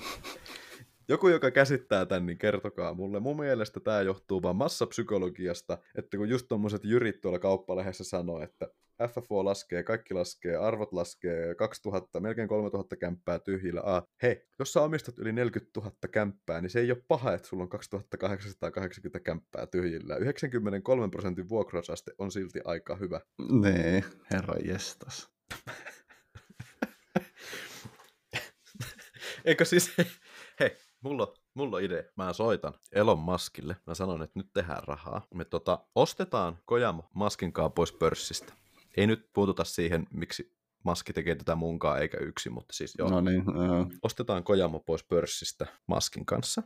Joku, 1.08 1.28
joka 1.28 1.50
käsittää 1.50 2.06
tämän, 2.06 2.26
niin 2.26 2.38
kertokaa 2.38 2.94
mulle. 2.94 3.20
Mun 3.20 3.36
mielestä 3.36 3.80
tämä 3.80 4.02
johtuu 4.02 4.42
vaan 4.42 4.56
massapsykologiasta, 4.56 5.78
että 5.94 6.16
kun 6.16 6.28
just 6.28 6.46
tommoset 6.48 6.84
jyrit 6.84 7.20
tuolla 7.20 7.38
kauppalehdessä 7.38 8.04
sanoo, 8.04 8.42
että 8.42 8.68
FFO 9.08 9.44
laskee, 9.44 9.82
kaikki 9.82 10.14
laskee, 10.14 10.56
arvot 10.56 10.92
laskee, 10.92 11.54
2000, 11.54 12.20
melkein 12.20 12.48
3000 12.48 12.96
kämppää 12.96 13.38
tyhjillä. 13.38 13.82
Ah, 13.84 14.02
hei, 14.22 14.46
jos 14.58 14.72
sä 14.72 14.80
omistat 14.80 15.18
yli 15.18 15.32
40 15.32 15.80
000 15.80 15.92
kämppää, 16.10 16.60
niin 16.60 16.70
se 16.70 16.80
ei 16.80 16.92
ole 16.92 17.04
paha, 17.08 17.32
että 17.32 17.48
sulla 17.48 17.62
on 17.62 17.68
2880 17.68 19.20
kämppää 19.20 19.66
tyhjillä. 19.66 20.16
93 20.16 21.08
prosentin 21.08 21.48
vuokrausaste 21.48 22.12
on 22.18 22.32
silti 22.32 22.60
aika 22.64 22.96
hyvä. 22.96 23.20
Nee, 23.50 24.04
herra 24.32 24.54
jestas. 24.64 25.30
Eikö 29.44 29.64
siis, 29.64 29.92
hei, 30.60 30.76
mulla, 31.00 31.34
mulla 31.54 31.76
on 31.76 31.82
idea. 31.82 32.02
Mä 32.16 32.32
soitan 32.32 32.74
Elon 32.92 33.18
Muskille. 33.18 33.76
Mä 33.86 33.94
sanon, 33.94 34.22
että 34.22 34.38
nyt 34.38 34.50
tehdään 34.52 34.82
rahaa. 34.84 35.26
Me 35.34 35.44
tota, 35.44 35.78
ostetaan 35.94 36.58
Kojamo 36.64 37.02
Maskin 37.14 37.52
pois 37.74 37.92
pörssistä. 37.92 38.52
Ei 38.96 39.06
nyt 39.06 39.30
puututa 39.32 39.64
siihen, 39.64 40.06
miksi 40.12 40.60
Maski 40.84 41.12
tekee 41.12 41.34
tätä 41.34 41.54
munkaa 41.54 41.98
eikä 41.98 42.18
yksi, 42.18 42.50
mutta 42.50 42.72
siis 42.72 42.94
joo. 42.98 43.10
No 43.10 43.20
niin, 43.20 43.40
uh. 43.40 43.86
Ostetaan 44.02 44.44
Kojamo 44.44 44.80
pois 44.80 45.04
pörssistä 45.04 45.66
Maskin 45.86 46.26
kanssa. 46.26 46.62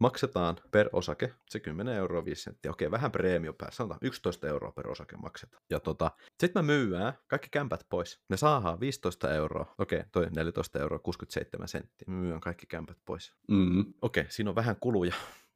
Maksetaan 0.00 0.56
per 0.70 0.88
osake 0.92 1.34
se 1.50 1.60
10 1.60 1.94
euroa 1.94 2.24
5 2.24 2.42
senttiä. 2.42 2.70
Okei, 2.70 2.90
vähän 2.90 3.12
preemio 3.12 3.52
päässä. 3.52 3.76
Sanotaan 3.76 3.98
11 4.02 4.48
euroa 4.48 4.72
per 4.72 4.88
osake 4.88 5.16
maksetaan. 5.16 5.62
Ja 5.70 5.80
tota, 5.80 6.10
sitten 6.40 6.64
mä 6.64 6.66
myyään 6.66 7.12
kaikki 7.26 7.48
kämpät 7.50 7.86
pois. 7.88 8.20
Ne 8.28 8.36
saadaan 8.36 8.80
15 8.80 9.34
euroa. 9.34 9.74
Okei, 9.78 10.02
toi 10.12 10.26
14 10.36 10.78
euroa 10.78 10.98
67 10.98 11.68
senttiä. 11.68 12.04
Me 12.06 12.14
myyään 12.14 12.40
kaikki 12.40 12.66
kämpät 12.66 12.98
pois. 13.04 13.32
Mm-hmm. 13.48 13.94
Okei, 14.02 14.24
siinä 14.28 14.50
on 14.50 14.56
vähän 14.56 14.76
kuluja. 14.80 15.14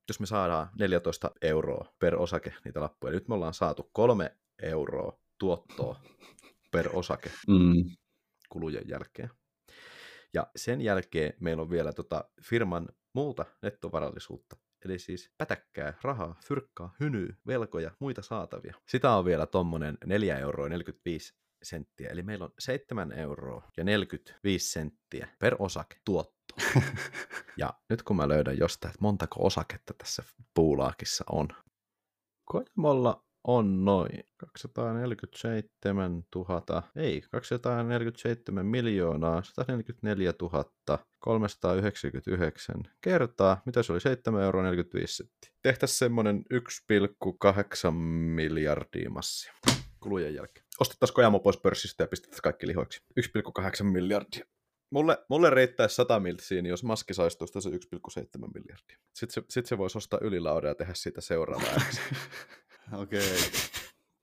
Jos 0.09 0.21
me 0.21 0.27
saadaan 0.27 0.69
14 0.79 1.31
euroa 1.43 1.93
per 1.99 2.15
osake 2.15 2.55
niitä 2.65 2.81
lappuja. 2.81 3.13
Nyt 3.13 3.29
me 3.29 3.35
ollaan 3.35 3.55
saatu 3.55 3.91
kolme 3.93 4.37
euroa 4.63 5.22
tuottoa 5.43 6.01
per 6.73 6.89
osake 6.93 7.31
mm. 7.49 7.85
kulujen 8.49 8.89
jälkeen. 8.89 9.31
Ja 10.35 10.47
sen 10.57 10.81
jälkeen 10.81 11.33
meillä 11.41 11.63
on 11.63 11.71
vielä 11.71 11.93
tota 11.93 12.25
firman 12.43 12.89
muuta 13.15 13.45
nettovarallisuutta, 13.63 14.57
eli 14.85 14.99
siis 14.99 15.31
pätäkkää, 15.39 15.99
rahaa, 16.03 16.41
fyrkkaa, 16.47 16.95
hynyy, 17.01 17.37
velkoja, 17.47 17.91
muita 17.99 18.23
saatavia. 18.23 18.75
Sitä 18.89 19.11
on 19.11 19.25
vielä 19.25 19.47
tommonen 19.47 19.99
4 20.07 20.39
euroa 20.39 20.69
45 20.69 21.35
senttiä, 21.63 22.09
eli 22.11 22.23
meillä 22.23 22.45
on 22.45 22.53
7 22.59 23.13
euroa 23.13 23.71
ja 23.77 23.85
45 23.85 24.71
senttiä 24.73 25.29
per 25.39 25.57
osake 25.59 25.97
tuotto. 26.05 26.55
ja 27.61 27.75
nyt 27.91 28.03
kun 28.03 28.17
mä 28.17 28.29
löydän 28.29 28.59
jostain, 28.59 28.91
että 28.91 29.03
montako 29.03 29.47
osaketta 29.47 29.95
tässä 29.99 30.23
puulaakissa 30.55 31.25
on. 31.31 31.49
Koimolla 32.45 33.32
on 33.45 33.85
noin 33.85 34.25
247 34.37 36.25
000, 36.35 36.83
ei, 36.97 37.23
247 37.31 38.67
miljoonaa 38.67 39.43
144 39.43 40.33
399 41.19 42.77
kertaa, 43.01 43.63
mitä 43.67 43.83
se 43.83 43.93
oli, 43.93 44.01
7,45 44.01 44.43
euroa. 44.43 44.63
Tehtäisiin 45.63 45.99
semmoinen 45.99 46.45
1,8 46.55 47.91
miljardia 48.35 49.11
massia 49.11 49.53
kulujen 50.01 50.35
jälkeen. 50.35 50.67
Ostettaisiin 50.81 51.15
Kojamo 51.15 51.39
pois 51.39 51.57
pörssistä 51.57 52.05
ja 52.05 52.09
pistettäisiin 52.09 52.43
kaikki 52.43 52.67
lihoiksi. 52.67 53.01
1,8 53.21 53.85
miljardia. 53.85 54.45
Mulle, 54.91 55.19
mulle 55.29 55.51
riittäisi 55.51 55.95
100 55.95 56.21
miltsiä, 56.21 56.63
niin 56.63 56.71
jos 56.71 56.85
maski 56.85 57.15
saisi 57.15 57.39
tuosta 57.39 57.61
se 57.61 57.71
1,7 57.71 57.77
miljardia. 58.55 58.99
Sitten 59.15 59.31
se, 59.31 59.43
sit 59.49 59.67
se 59.67 59.79
voisi 59.79 59.99
ostaa 59.99 60.19
ylilauda 60.23 60.69
ja 60.69 60.75
tehdä 60.75 60.95
siitä 60.95 61.21
seuraavaa 61.21 61.75
Okei. 62.92 63.18
Okay. 63.18 63.51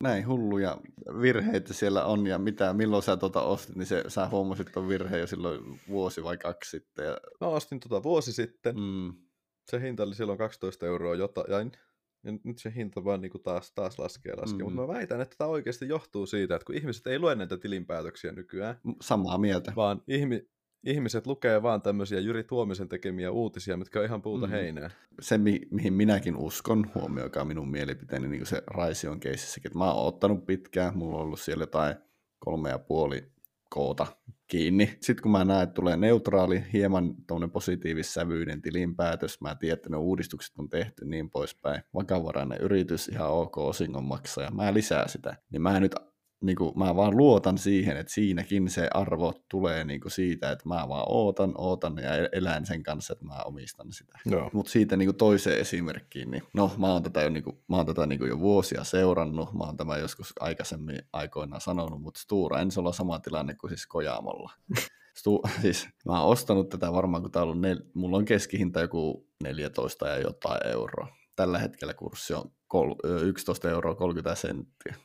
Näin 0.03 0.27
hulluja 0.27 0.77
virheitä 1.21 1.73
siellä 1.73 2.05
on, 2.05 2.27
ja 2.27 2.37
mitä, 2.39 2.73
milloin 2.73 3.03
sä 3.03 3.17
tuota 3.17 3.41
ostit, 3.41 3.75
niin 3.75 3.85
se, 3.85 4.03
sä 4.07 4.27
huomasit 4.27 4.71
tuon 4.71 4.87
virheen 4.87 5.19
jo 5.19 5.27
silloin 5.27 5.79
vuosi 5.89 6.23
vai 6.23 6.37
kaksi 6.37 6.69
sitten. 6.69 7.05
Ja... 7.05 7.17
Mä 7.41 7.47
ostin 7.47 7.79
tuota 7.79 8.03
vuosi 8.03 8.33
sitten. 8.33 8.75
Mm. 8.75 9.13
Se 9.69 9.81
hinta 9.81 10.03
oli 10.03 10.15
silloin 10.15 10.37
12 10.37 10.85
euroa 10.85 11.15
jotain, 11.15 11.71
ja 12.23 12.31
nyt 12.43 12.59
se 12.59 12.73
hinta 12.75 13.03
vaan 13.03 13.21
niin 13.21 13.31
kuin 13.31 13.43
taas, 13.43 13.71
taas 13.71 13.99
laskee 13.99 14.35
laskee. 14.35 14.57
Mm. 14.57 14.63
Mutta 14.63 14.81
mä 14.81 14.87
väitän, 14.87 15.21
että 15.21 15.35
tämä 15.37 15.49
oikeasti 15.49 15.87
johtuu 15.87 16.25
siitä, 16.25 16.55
että 16.55 16.65
kun 16.65 16.75
ihmiset 16.75 17.07
ei 17.07 17.19
lue 17.19 17.35
näitä 17.35 17.57
tilinpäätöksiä 17.57 18.31
nykyään. 18.31 18.79
Samaa 19.01 19.37
mieltä. 19.37 19.73
Vaan 19.75 20.01
ihmi, 20.07 20.49
ihmiset 20.83 21.27
lukee 21.27 21.61
vaan 21.61 21.81
tämmöisiä 21.81 22.19
Jyri 22.19 22.43
Tuomisen 22.43 22.89
tekemiä 22.89 23.31
uutisia, 23.31 23.77
mitkä 23.77 23.99
on 23.99 24.05
ihan 24.05 24.21
puuta 24.21 24.47
mm. 24.47 24.51
heinää. 24.51 24.89
Se, 25.21 25.37
mi- 25.37 25.67
mihin 25.71 25.93
minäkin 25.93 26.37
uskon, 26.37 26.91
huomioikaa 26.95 27.45
minun 27.45 27.69
mielipiteeni, 27.69 28.27
niin 28.27 28.39
kuin 28.39 28.47
se 28.47 28.63
Raision 28.67 29.19
keississäkin, 29.19 29.69
että 29.69 29.79
mä 29.79 29.91
oon 29.91 30.07
ottanut 30.07 30.45
pitkään, 30.45 30.97
mulla 30.97 31.17
on 31.17 31.23
ollut 31.23 31.39
siellä 31.39 31.61
jotain 31.61 31.95
kolme 32.39 32.69
ja 32.69 32.79
puoli 32.79 33.31
koota 33.69 34.07
kiinni. 34.47 34.97
Sitten 35.01 35.23
kun 35.23 35.31
mä 35.31 35.45
näen, 35.45 35.63
että 35.63 35.73
tulee 35.73 35.97
neutraali, 35.97 36.63
hieman 36.73 37.15
tuommoinen 37.27 37.51
positiivissävyyden 37.51 38.61
tilinpäätös, 38.61 39.41
mä 39.41 39.55
tiedän, 39.55 39.73
että 39.73 39.89
ne 39.89 39.97
uudistukset 39.97 40.59
on 40.59 40.69
tehty 40.69 41.05
niin 41.05 41.29
poispäin, 41.29 41.81
vakavarainen 41.93 42.61
yritys, 42.61 43.07
ihan 43.07 43.29
ok 43.29 43.57
osingon 43.57 44.03
maksaja, 44.03 44.51
mä 44.51 44.73
lisää 44.73 45.07
sitä, 45.07 45.37
niin 45.51 45.61
mä 45.61 45.79
nyt 45.79 45.95
niin 46.41 46.55
kuin, 46.55 46.79
mä 46.79 46.95
vaan 46.95 47.17
luotan 47.17 47.57
siihen, 47.57 47.97
että 47.97 48.13
siinäkin 48.13 48.69
se 48.69 48.87
arvo 48.93 49.33
tulee 49.49 49.83
niin 49.83 50.01
kuin 50.01 50.11
siitä, 50.11 50.51
että 50.51 50.69
mä 50.69 50.89
vaan 50.89 51.05
ootan, 51.07 51.53
ootan 51.57 51.97
ja 51.97 52.09
elän 52.31 52.65
sen 52.65 52.83
kanssa, 52.83 53.13
että 53.13 53.25
mä 53.25 53.35
omistan 53.45 53.93
sitä. 53.93 54.19
No. 54.25 54.49
Mutta 54.53 54.71
siitä 54.71 54.97
niin 54.97 55.07
kuin 55.07 55.17
toiseen 55.17 55.59
esimerkkiin, 55.59 56.31
niin 56.31 56.43
no 56.53 56.71
mä 56.77 56.87
oon 56.87 57.03
tätä 57.03 57.21
jo, 57.21 57.29
niin 57.29 57.43
kuin, 57.43 57.57
mä 57.67 57.75
oon 57.75 57.85
tätä 57.85 58.05
niin 58.05 58.19
kuin 58.19 58.29
jo 58.29 58.39
vuosia 58.39 58.83
seurannut, 58.83 59.53
mä 59.53 59.63
oon 59.63 59.77
tämä 59.77 59.97
joskus 59.97 60.33
aikaisemmin 60.39 60.99
aikoinaan 61.13 61.61
sanonut, 61.61 62.01
mutta 62.01 62.19
Stura 62.19 62.59
Ensolla 62.59 62.91
sama 62.91 63.19
tilanne 63.19 63.55
kuin 63.55 63.71
siis 63.71 63.87
Kojamolla. 63.87 64.51
Stu, 65.19 65.41
siis 65.61 65.87
mä 66.05 66.21
oon 66.21 66.31
ostanut 66.31 66.69
tätä 66.69 66.93
varmaan, 66.93 67.23
kun 67.23 67.31
tää 67.31 67.41
on 67.41 67.47
ollut 67.49 67.61
nel, 67.61 67.79
mulla 67.93 68.17
on 68.17 68.25
keskihinta 68.25 68.81
joku 68.81 69.27
14 69.43 70.07
ja 70.07 70.19
jotain 70.19 70.67
euroa. 70.67 71.07
Tällä 71.35 71.59
hetkellä 71.59 71.93
kurssi 71.93 72.33
on 72.33 72.51
kol, 72.67 72.95
11 73.03 73.69
euroa 73.69 73.95
30 73.95 74.35
senttiä 74.35 74.95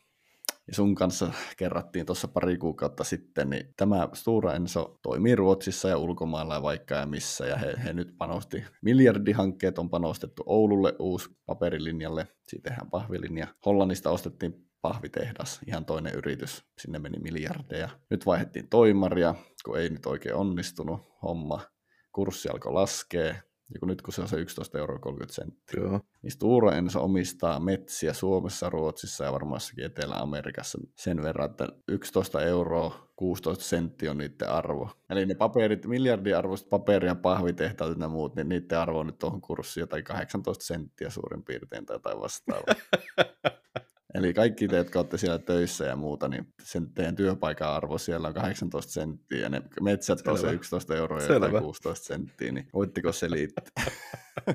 sun 0.73 0.95
kanssa 0.95 1.33
kerrattiin 1.57 2.07
tuossa 2.07 2.29
pari 2.29 2.59
kuukautta 2.59 3.05
sitten, 3.05 3.51
niin 3.51 3.75
tämä 3.77 4.09
Stura 4.13 4.55
Enso 4.55 4.99
toimii 5.03 5.37
Ruotsissa 5.37 5.89
ja 5.89 5.99
ulkomailla 5.99 6.55
ja 6.55 6.63
vaikka 6.63 6.95
ja 6.95 7.07
missä, 7.07 7.47
ja 7.47 7.57
he, 7.57 7.75
he 7.85 7.93
nyt 7.93 8.15
panosti, 8.19 8.65
miljardihankkeet 8.83 9.79
on 9.79 9.91
panostettu 9.91 10.43
Oululle 10.47 10.95
uusi 10.99 11.31
paperilinjalle, 11.47 12.29
siitä 12.49 12.71
tehdään 12.71 12.91
pahvilinja. 12.91 13.47
Hollannista 13.67 14.11
ostettiin 14.11 14.71
pahvitehdas, 14.83 15.61
ihan 15.67 15.85
toinen 15.85 16.15
yritys, 16.15 16.65
sinne 16.81 16.99
meni 16.99 17.19
miljardeja. 17.19 17.89
Nyt 18.11 18.27
vaihdettiin 18.27 18.69
toimaria, 18.69 19.35
kun 19.65 19.79
ei 19.79 19.89
nyt 19.91 20.07
oikein 20.07 20.35
onnistunut. 20.35 21.01
Homma, 21.23 21.61
kurssi 22.13 22.49
alkoi 22.49 22.73
laskea, 22.73 23.35
ja 23.75 23.81
kun 23.81 23.89
nyt 23.89 24.03
kun 24.03 24.13
se 24.13 24.21
on 24.23 24.29
se 24.29 24.37
11 24.37 24.79
euroa 24.79 24.99
30 24.99 25.35
senttiä, 25.35 25.81
Joo. 25.81 26.01
niin 26.23 26.31
Stura 26.31 26.73
Enso 26.73 27.05
omistaa 27.05 27.61
metsiä 27.61 28.13
Suomessa, 28.13 28.71
Ruotsissa 28.71 29.25
ja 29.25 29.33
varmaankin 29.33 29.85
Etelä-Amerikassa 29.85 30.79
sen 30.95 31.23
verran, 31.23 31.51
että 31.51 31.69
11 31.89 32.41
euroa 32.41 33.09
16 33.17 33.65
senttiä 33.65 34.11
on 34.11 34.19
niiden 34.19 34.51
arvo. 34.51 34.91
Eli 35.11 35.27
ne 35.27 35.35
paperit, 35.35 35.87
miljardiarvoiset 35.87 36.69
paperi- 36.71 37.07
ja 37.07 37.15
pahvitehtaat 37.15 37.99
ja 37.99 38.09
muut, 38.09 38.37
niin 38.37 38.49
niiden 38.49 38.79
arvo 38.79 38.99
on 38.99 39.07
nyt 39.07 39.19
tuohon 39.19 39.41
kurssiin 39.41 39.83
jotain 39.83 40.05
18 40.05 40.65
senttiä 40.65 41.11
suurin 41.11 41.45
piirtein 41.45 41.87
tai 41.87 41.95
jotain 41.95 42.21
vastaavaa. 42.21 42.75
Eli 44.15 44.35
kaikki 44.35 44.69
te, 44.69 44.77
jotka 44.77 44.99
olette 44.99 45.19
siellä 45.19 45.39
töissä 45.39 45.85
ja 45.85 45.97
muuta, 45.97 46.29
niin 46.29 46.47
sen 46.63 46.95
teidän 46.95 47.17
työpaikan 47.17 47.69
arvo 47.69 47.99
siellä 47.99 48.29
on 48.29 48.35
18 48.35 48.93
senttiä 48.93 49.39
ja 49.39 49.49
ne 49.49 49.63
metsät 49.81 50.29
on 50.29 50.39
se 50.39 50.53
11 50.53 50.97
euroa 50.97 51.21
ja 51.23 51.61
16 51.61 52.07
senttiä, 52.07 52.53
niin 52.53 52.69
voitteko 52.75 53.13
selittää? 53.13 53.65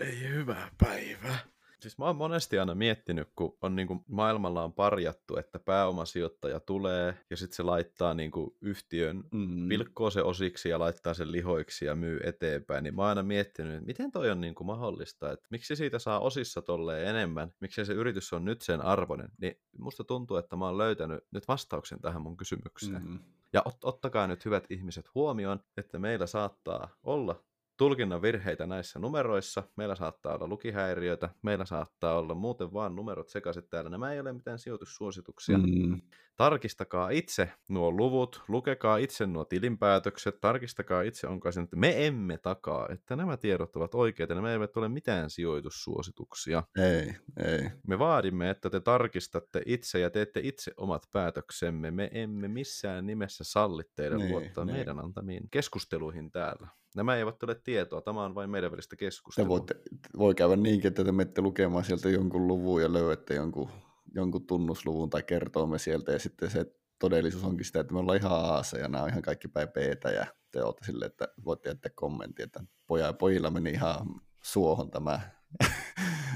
Ei 0.00 0.28
hyvää 0.28 0.70
päivää. 0.78 1.38
Siis 1.80 1.98
mä 1.98 2.04
oon 2.04 2.16
monesti 2.16 2.58
aina 2.58 2.74
miettinyt, 2.74 3.28
kun 3.36 3.58
on 3.62 3.76
niin 3.76 3.88
kuin 3.88 4.04
maailmalla 4.08 4.64
on 4.64 4.72
parjattu, 4.72 5.36
että 5.36 5.58
pääomasijoittaja 5.58 6.60
tulee 6.60 7.14
ja 7.30 7.36
sitten 7.36 7.56
se 7.56 7.62
laittaa 7.62 8.14
niin 8.14 8.30
kuin 8.30 8.56
yhtiön, 8.60 9.24
mm. 9.32 9.68
pilkkoo 9.68 10.10
se 10.10 10.22
osiksi 10.22 10.68
ja 10.68 10.78
laittaa 10.78 11.14
sen 11.14 11.32
lihoiksi 11.32 11.84
ja 11.84 11.94
myy 11.94 12.20
eteenpäin, 12.24 12.84
niin 12.84 12.94
mä 12.94 13.02
oon 13.02 13.08
aina 13.08 13.22
miettinyt, 13.22 13.74
että 13.74 13.86
miten 13.86 14.12
toi 14.12 14.30
on 14.30 14.40
niin 14.40 14.54
kuin 14.54 14.66
mahdollista, 14.66 15.32
että 15.32 15.46
miksi 15.50 15.76
siitä 15.76 15.98
saa 15.98 16.20
osissa 16.20 16.62
tolleen 16.62 17.08
enemmän, 17.08 17.52
miksi 17.60 17.84
se 17.84 17.92
yritys 17.92 18.32
on 18.32 18.44
nyt 18.44 18.62
sen 18.62 18.80
arvoinen, 18.80 19.28
niin 19.40 19.60
musta 19.78 20.04
tuntuu, 20.04 20.36
että 20.36 20.56
mä 20.56 20.64
oon 20.64 20.78
löytänyt 20.78 21.24
nyt 21.30 21.48
vastauksen 21.48 22.00
tähän 22.00 22.22
mun 22.22 22.36
kysymykseen. 22.36 23.08
Mm. 23.08 23.18
Ja 23.52 23.62
ot- 23.68 23.78
ottakaa 23.82 24.26
nyt 24.26 24.44
hyvät 24.44 24.64
ihmiset 24.70 25.14
huomioon, 25.14 25.60
että 25.76 25.98
meillä 25.98 26.26
saattaa 26.26 26.96
olla 27.02 27.44
tulkinnan 27.76 28.22
virheitä 28.22 28.66
näissä 28.66 28.98
numeroissa. 28.98 29.62
Meillä 29.76 29.94
saattaa 29.94 30.34
olla 30.34 30.48
lukihäiriöitä, 30.48 31.28
meillä 31.42 31.64
saattaa 31.64 32.18
olla 32.18 32.34
muuten 32.34 32.72
vaan 32.72 32.96
numerot 32.96 33.28
sekaisin 33.28 33.68
täällä. 33.70 33.90
Nämä 33.90 34.12
ei 34.12 34.20
ole 34.20 34.32
mitään 34.32 34.58
sijoitussuosituksia. 34.58 35.58
Mm. 35.58 36.00
Tarkistakaa 36.36 37.10
itse 37.10 37.50
nuo 37.68 37.90
luvut, 37.92 38.42
lukekaa 38.48 38.96
itse 38.96 39.26
nuo 39.26 39.44
tilinpäätökset, 39.44 40.40
tarkistakaa 40.40 41.02
itse, 41.02 41.26
onko 41.26 41.52
se, 41.52 41.60
että 41.60 41.76
me 41.76 42.06
emme 42.06 42.38
takaa, 42.38 42.88
että 42.90 43.16
nämä 43.16 43.36
tiedot 43.36 43.76
ovat 43.76 43.94
oikeita, 43.94 44.34
nämä 44.34 44.52
eivät 44.52 44.76
ole 44.76 44.88
mitään 44.88 45.30
sijoitussuosituksia. 45.30 46.62
Ei, 46.78 47.14
ei. 47.44 47.70
Me 47.86 47.98
vaadimme, 47.98 48.50
että 48.50 48.70
te 48.70 48.80
tarkistatte 48.80 49.62
itse 49.66 49.98
ja 49.98 50.10
teette 50.10 50.40
itse 50.44 50.72
omat 50.76 51.02
päätöksemme. 51.12 51.90
Me 51.90 52.10
emme 52.12 52.48
missään 52.48 53.06
nimessä 53.06 53.44
salli 53.44 53.82
teidän 53.94 54.18
niin, 54.18 54.32
luottaa 54.32 54.64
niin. 54.64 54.76
meidän 54.76 54.98
antamiin 54.98 55.50
keskusteluihin 55.50 56.30
täällä. 56.30 56.68
Nämä 56.96 57.16
eivät 57.16 57.42
ole 57.42 57.54
tietoa, 57.54 58.00
tämä 58.00 58.24
on 58.24 58.34
vain 58.34 58.50
meidän 58.50 58.70
välistä 58.70 58.96
keskustelua. 58.96 59.48
voitte, 59.48 59.74
voi 60.18 60.34
käydä 60.34 60.56
niinkin, 60.56 60.88
että 60.88 61.04
te 61.04 61.12
menette 61.12 61.42
lukemaan 61.42 61.84
sieltä 61.84 62.08
jonkun 62.08 62.46
luvun 62.46 62.82
ja 62.82 62.92
löydätte 62.92 63.34
jonkun, 63.34 63.70
jonkun 64.14 64.46
tunnusluvun 64.46 65.10
tai 65.10 65.22
kertoomme 65.22 65.78
sieltä 65.78 66.12
ja 66.12 66.18
sitten 66.18 66.50
se 66.50 66.66
todellisuus 66.98 67.44
onkin 67.44 67.64
sitä, 67.64 67.80
että 67.80 67.92
me 67.92 67.98
ollaan 67.98 68.18
ihan 68.18 68.32
aassa 68.32 68.78
ja 68.78 68.88
nämä 68.88 69.04
on 69.04 69.10
ihan 69.10 69.22
kaikki 69.22 69.48
päin 69.48 69.68
ja 70.14 70.26
te 70.50 70.62
olette 70.62 70.84
silleen, 70.84 71.10
että 71.10 71.28
voitte 71.44 71.68
jättää 71.68 71.92
kommentti, 71.94 72.42
että 72.42 72.60
poja, 72.86 73.12
pojilla 73.12 73.50
meni 73.50 73.70
ihan 73.70 74.06
suohon 74.42 74.90
tämä 74.90 75.20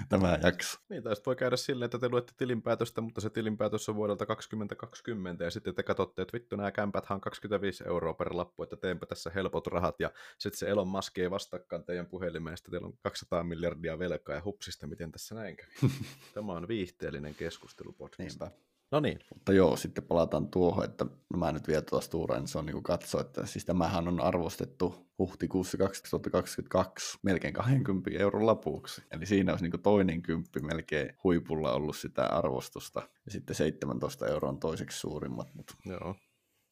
tämä 0.08 0.38
jakso. 0.42 0.78
Niin, 0.88 1.02
tai 1.02 1.14
voi 1.26 1.36
käydä 1.36 1.56
silleen, 1.56 1.84
että 1.84 1.98
te 1.98 2.08
luette 2.08 2.32
tilinpäätöstä, 2.36 3.00
mutta 3.00 3.20
se 3.20 3.30
tilinpäätös 3.30 3.88
on 3.88 3.94
vuodelta 3.94 4.26
2020, 4.26 5.44
ja 5.44 5.50
sitten 5.50 5.74
te 5.74 5.82
katsotte, 5.82 6.22
että 6.22 6.32
vittu 6.32 6.56
nämä 6.56 6.70
kämpät 6.70 7.10
on 7.10 7.20
25 7.20 7.84
euroa 7.86 8.14
per 8.14 8.36
lappu, 8.36 8.62
että 8.62 8.76
teenpä 8.76 9.06
tässä 9.06 9.30
helpot 9.34 9.66
rahat, 9.66 10.00
ja 10.00 10.10
sitten 10.38 10.58
se 10.58 10.68
Elon 10.68 10.88
Musk 10.88 11.18
ei 11.18 11.30
vastakkaan 11.30 11.84
teidän 11.84 12.06
puhelimeen, 12.06 12.52
ja 12.64 12.70
teillä 12.70 12.86
on 12.86 12.98
200 13.02 13.44
miljardia 13.44 13.98
velkaa, 13.98 14.34
ja 14.34 14.42
hupsista, 14.44 14.86
miten 14.86 15.12
tässä 15.12 15.34
näin 15.34 15.56
kävi. 15.56 15.92
Tämä 16.34 16.52
on 16.52 16.68
viihteellinen 16.68 17.34
keskustelupodcast. 17.34 18.18
Niinpä. 18.40 18.69
No 18.90 19.00
niin. 19.00 19.18
Mutta 19.34 19.52
joo, 19.52 19.76
sitten 19.76 20.04
palataan 20.04 20.48
tuohon, 20.48 20.84
että 20.84 21.06
mä 21.36 21.52
nyt 21.52 21.68
vielä 21.68 21.82
tuosta 21.82 22.18
niin 22.18 22.48
se 22.48 22.58
on 22.58 22.66
niin 22.66 22.82
katsoa, 22.82 23.20
että 23.20 23.46
siis 23.46 23.64
tämähän 23.64 24.08
on 24.08 24.20
arvostettu 24.20 25.06
huhtikuussa 25.18 25.78
2022 25.78 27.18
melkein 27.22 27.54
20 27.54 28.10
euron 28.18 28.46
lapuksi. 28.46 29.02
Eli 29.10 29.26
siinä 29.26 29.52
olisi 29.52 29.68
niin 29.68 29.82
toinen 29.82 30.22
kymppi 30.22 30.60
melkein 30.60 31.16
huipulla 31.24 31.72
ollut 31.72 31.96
sitä 31.96 32.26
arvostusta. 32.26 33.02
Ja 33.24 33.32
sitten 33.32 33.56
17 33.56 34.26
euroa 34.26 34.50
on 34.50 34.60
toiseksi 34.60 34.98
suurimmat, 34.98 35.54
mutta 35.54 35.74
joo. 35.84 36.14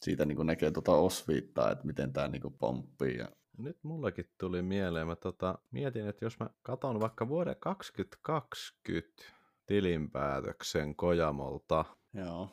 siitä 0.02 0.24
niin 0.24 0.46
näkee 0.46 0.70
tuota 0.70 0.92
osviittaa, 0.92 1.70
että 1.70 1.86
miten 1.86 2.12
tämä 2.12 2.28
niin 2.28 2.42
pomppii. 2.58 3.16
Ja... 3.18 3.28
Nyt 3.58 3.78
mullakin 3.82 4.30
tuli 4.38 4.62
mieleen, 4.62 5.06
mä 5.06 5.16
tota, 5.16 5.58
mietin, 5.70 6.06
että 6.06 6.24
jos 6.24 6.38
mä 6.40 6.50
katson 6.62 7.00
vaikka 7.00 7.28
vuoden 7.28 7.56
2020 7.60 9.22
tilinpäätöksen 9.66 10.96
Kojamolta, 10.96 11.84
Joo. 12.18 12.48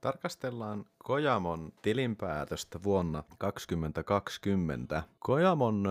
Tarkastellaan 0.00 0.84
Kojamon 0.98 1.72
tilinpäätöstä 1.82 2.82
vuonna 2.82 3.22
2020. 3.38 5.02
Kojamon 5.18 5.84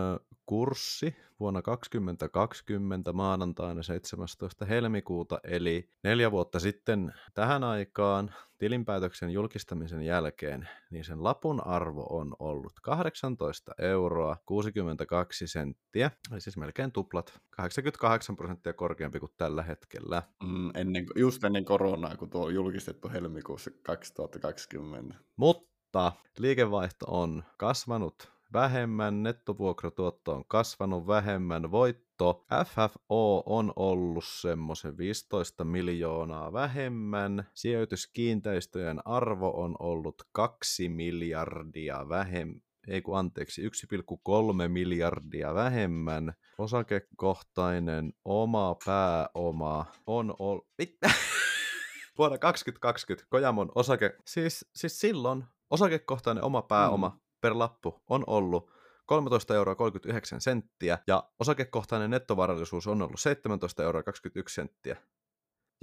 kurssi 0.45 1.15
vuonna 1.39 1.61
2020 1.61 3.13
maanantaina 3.13 3.83
17. 3.83 4.65
helmikuuta, 4.65 5.39
eli 5.43 5.89
neljä 6.03 6.31
vuotta 6.31 6.59
sitten 6.59 7.13
tähän 7.33 7.63
aikaan 7.63 8.33
tilinpäätöksen 8.57 9.29
julkistamisen 9.29 10.01
jälkeen, 10.01 10.69
niin 10.91 11.03
sen 11.03 11.23
lapun 11.23 11.67
arvo 11.67 12.07
on 12.09 12.35
ollut 12.39 12.73
18 12.81 13.71
euroa 13.77 14.37
62 14.45 15.47
senttiä, 15.47 16.11
eli 16.31 16.41
siis 16.41 16.57
melkein 16.57 16.91
tuplat, 16.91 17.39
88 17.49 18.35
prosenttia 18.35 18.73
korkeampi 18.73 19.19
kuin 19.19 19.31
tällä 19.37 19.63
hetkellä. 19.63 20.23
Mm, 20.43 20.71
ennen, 20.75 21.05
just 21.15 21.43
ennen 21.43 21.65
koronaa, 21.65 22.17
kun 22.17 22.29
tuo 22.29 22.45
on 22.45 22.53
julkistettu 22.53 23.09
helmikuussa 23.09 23.71
2020. 23.83 25.15
Mutta 25.35 26.11
liikevaihto 26.39 27.05
on 27.07 27.43
kasvanut 27.57 28.32
vähemmän, 28.53 29.23
nettovuokratuotto 29.23 30.35
on 30.35 30.45
kasvanut 30.47 31.07
vähemmän, 31.07 31.71
voitto 31.71 32.45
FFO 32.65 33.43
on 33.45 33.73
ollut 33.75 34.25
semmoisen 34.25 34.97
15 34.97 35.63
miljoonaa 35.63 36.53
vähemmän, 36.53 37.47
sijoituskiinteistöjen 37.53 39.07
arvo 39.07 39.49
on 39.49 39.75
ollut 39.79 40.23
2 40.31 40.89
miljardia 40.89 42.09
vähemmän, 42.09 42.61
ei 42.87 43.01
kun 43.01 43.17
anteeksi, 43.17 43.61
1,3 43.69 44.67
miljardia 44.67 45.53
vähemmän. 45.53 46.33
Osakekohtainen 46.57 48.13
oma 48.25 48.75
pääoma 48.85 49.85
on 50.07 50.35
ollut... 50.39 50.67
Vuonna 52.17 52.37
2020 52.37 53.29
Kojamon 53.29 53.71
osake... 53.75 54.15
Siis, 54.27 54.65
siis 54.75 54.99
silloin 54.99 55.43
osakekohtainen 55.69 56.43
oma 56.43 56.61
pääoma 56.61 57.09
mm 57.09 57.22
per 57.43 57.59
lappu 57.59 58.01
on 58.09 58.23
ollut 58.27 58.71
13 59.05 59.55
euroa 59.55 59.75
39 59.75 60.41
senttiä 60.41 60.99
ja 61.07 61.23
osakekohtainen 61.39 62.09
nettovarallisuus 62.09 62.87
on 62.87 63.01
ollut 63.01 63.19
17 63.19 63.83
euroa 63.83 64.03
21 64.03 64.55
senttiä 64.55 64.97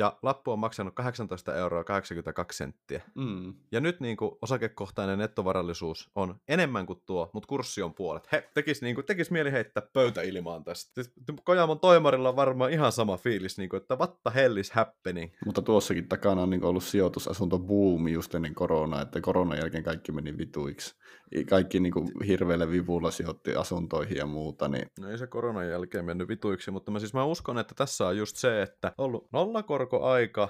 ja 0.00 0.18
lappu 0.22 0.50
on 0.50 0.58
maksanut 0.58 0.94
18 0.94 1.54
euroa 1.54 1.84
82 1.84 2.56
senttiä. 2.56 3.02
Mm. 3.14 3.54
Ja 3.72 3.80
nyt 3.80 4.00
niin 4.00 4.16
kuin, 4.16 4.32
osakekohtainen 4.42 5.18
nettovarallisuus 5.18 6.10
on 6.14 6.34
enemmän 6.48 6.86
kuin 6.86 7.02
tuo, 7.06 7.30
mutta 7.32 7.46
kurssi 7.46 7.82
on 7.82 7.94
puolet. 7.94 8.32
He, 8.32 8.50
tekis, 8.54 8.82
niin 8.82 8.94
kuin, 8.94 9.06
tekis 9.06 9.30
mieli 9.30 9.52
heittää 9.52 9.82
pöytäilmaan 9.92 10.64
tästä. 10.64 10.90
Siis, 10.94 11.12
Kojamon 11.44 11.80
toimarilla 11.80 12.28
on 12.28 12.36
varmaan 12.36 12.72
ihan 12.72 12.92
sama 12.92 13.16
fiilis, 13.16 13.58
niin 13.58 13.68
kuin, 13.68 13.80
että 13.80 13.96
what 13.96 14.22
the 14.22 14.32
hell 14.34 14.56
is 14.56 14.70
happening? 14.70 15.32
Mutta 15.46 15.62
tuossakin 15.62 16.08
takana 16.08 16.42
on 16.42 16.50
niin 16.50 16.64
ollut 16.64 16.84
sijoitusasuntobuumi 16.84 18.12
just 18.12 18.34
ennen 18.34 18.54
koronaa, 18.54 19.02
että 19.02 19.20
koronan 19.20 19.58
jälkeen 19.58 19.84
kaikki 19.84 20.12
meni 20.12 20.38
vituiksi. 20.38 20.94
Kaikki 21.50 21.80
niin 21.80 21.92
kuin, 21.92 22.08
hirveällä 22.26 22.70
vivulla 22.70 23.10
sijoitti 23.10 23.54
asuntoihin 23.54 24.16
ja 24.16 24.26
muuta. 24.26 24.68
Niin... 24.68 24.86
No 25.00 25.10
ei 25.10 25.18
se 25.18 25.26
koronan 25.26 25.68
jälkeen 25.68 26.04
mennyt 26.04 26.28
vituiksi, 26.28 26.70
mutta 26.70 26.90
mä 26.90 26.98
siis 26.98 27.14
mä 27.14 27.24
uskon, 27.24 27.58
että 27.58 27.74
tässä 27.74 28.06
on 28.06 28.16
just 28.16 28.36
se, 28.36 28.62
että 28.62 28.92
ollut 28.98 29.28
nollakorko 29.32 29.89
aika, 29.96 30.48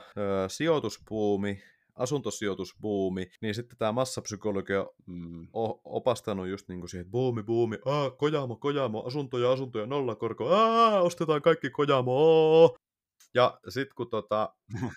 sijoituspuumi, 0.48 1.62
asuntosijoitusbuumi, 2.00 3.30
niin 3.40 3.54
sitten 3.54 3.78
tämä 3.78 3.92
massapsykologia 3.92 4.86
mm. 5.06 5.48
on 5.52 5.80
opastanut 5.84 6.48
just 6.48 6.68
niin 6.68 6.80
kuin 6.80 6.88
siihen, 6.90 7.02
että 7.02 7.10
buumi, 7.10 7.42
buumi, 7.42 7.78
aa, 7.84 8.10
kojamo, 8.10 8.56
kojamo, 8.56 9.00
asuntoja, 9.06 9.52
asuntoja, 9.52 9.86
nollakorko, 9.86 10.48
aa, 10.48 11.00
ostetaan 11.00 11.42
kaikki 11.42 11.70
kojamo. 11.70 12.76
Ja 13.34 13.60
sitten 13.68 13.94
kun 13.96 14.10
tota, 14.10 14.54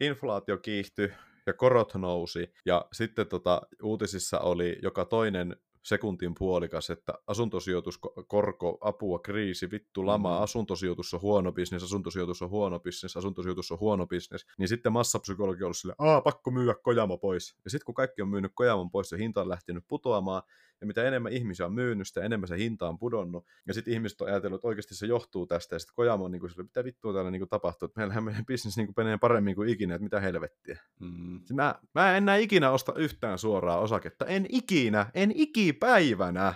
inflaatio 0.00 0.58
kiihtyi 0.58 1.12
ja 1.46 1.52
korot 1.54 1.94
nousi, 1.94 2.52
ja 2.66 2.84
sitten 2.92 3.26
tota, 3.26 3.62
uutisissa 3.82 4.40
oli 4.40 4.78
joka 4.82 5.04
toinen 5.04 5.56
sekuntin 5.84 6.34
puolikas, 6.38 6.90
että 6.90 7.14
asuntosijoitus, 7.26 7.98
korko, 8.26 8.78
apua, 8.80 9.18
kriisi, 9.18 9.70
vittu, 9.70 10.06
lama, 10.06 10.36
mm. 10.36 10.42
asuntosijoitus 10.42 11.14
on 11.14 11.22
huono 11.22 11.52
bisnes, 11.52 11.82
asuntosijoitus 11.82 12.42
on 12.42 12.50
huono 12.50 12.80
bisnes, 12.80 13.16
asuntosijoitus 13.16 13.72
on 13.72 13.80
huono 13.80 14.06
bisnes, 14.06 14.46
niin 14.58 14.68
sitten 14.68 14.92
massapsykologi 14.92 15.62
on 15.62 15.66
ollut 15.66 15.76
silleen, 15.76 15.96
aa, 15.98 16.20
pakko 16.20 16.50
myydä 16.50 16.74
Kojamo 16.74 17.18
pois. 17.18 17.56
Ja 17.64 17.70
sitten 17.70 17.84
kun 17.86 17.94
kaikki 17.94 18.22
on 18.22 18.28
myynyt 18.28 18.52
Kojamon 18.54 18.90
pois 18.90 19.12
ja 19.12 19.18
hinta 19.18 19.40
on 19.40 19.48
lähtenyt 19.48 19.84
putoamaan, 19.88 20.42
ja 20.80 20.86
mitä 20.86 21.04
enemmän 21.04 21.32
ihmisiä 21.32 21.66
on 21.66 21.72
myynyt, 21.72 22.08
sitä 22.08 22.22
enemmän 22.22 22.48
se 22.48 22.58
hinta 22.58 22.88
on 22.88 22.98
pudonnut, 22.98 23.46
ja 23.66 23.74
sitten 23.74 23.94
ihmiset 23.94 24.20
on 24.20 24.28
ajatellut, 24.28 24.58
että 24.58 24.68
oikeasti 24.68 24.94
se 24.94 25.06
johtuu 25.06 25.46
tästä, 25.46 25.74
ja 25.74 25.78
sitten 25.78 25.94
Kojamo 25.94 26.24
on 26.24 26.30
niin 26.30 26.40
kuin, 26.40 26.52
mitä 26.56 26.84
vittua 26.84 27.12
täällä 27.12 27.30
niin 27.30 27.40
kuin 27.40 27.48
tapahtuu, 27.48 27.86
että 27.86 28.00
meillähän 28.00 28.24
meidän 28.24 28.46
bisnes 28.46 28.76
niin 28.76 28.86
kuin 28.86 28.94
menee 29.04 29.18
paremmin 29.18 29.54
kuin 29.54 29.68
ikinä, 29.68 29.94
että 29.94 30.04
mitä 30.04 30.20
helvettiä. 30.20 30.80
Mm. 31.00 31.40
Mä, 31.52 31.74
mä 31.94 32.10
en 32.10 32.16
enää 32.16 32.36
ikinä 32.36 32.70
osta 32.70 32.92
yhtään 32.96 33.38
suoraa 33.38 33.78
osaketta, 33.78 34.26
en 34.26 34.46
ikinä, 34.48 35.06
en 35.14 35.32
ikipäivänä. 35.34 36.54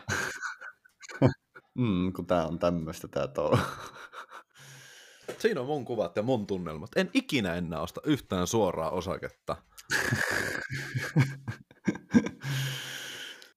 mm, 1.78 2.12
kun 2.12 2.26
tää 2.26 2.46
on 2.46 2.58
tämmöistä 2.58 3.08
tää 3.08 3.28
tuo. 3.28 3.58
Siinä 5.38 5.60
on 5.60 5.66
mun 5.66 5.84
kuvat 5.84 6.16
ja 6.16 6.22
mun 6.22 6.46
tunnelmat. 6.46 6.90
En 6.96 7.10
ikinä 7.14 7.54
enää 7.54 7.80
osta 7.80 8.00
yhtään 8.04 8.46
suoraa 8.46 8.90
osaketta. 8.90 9.56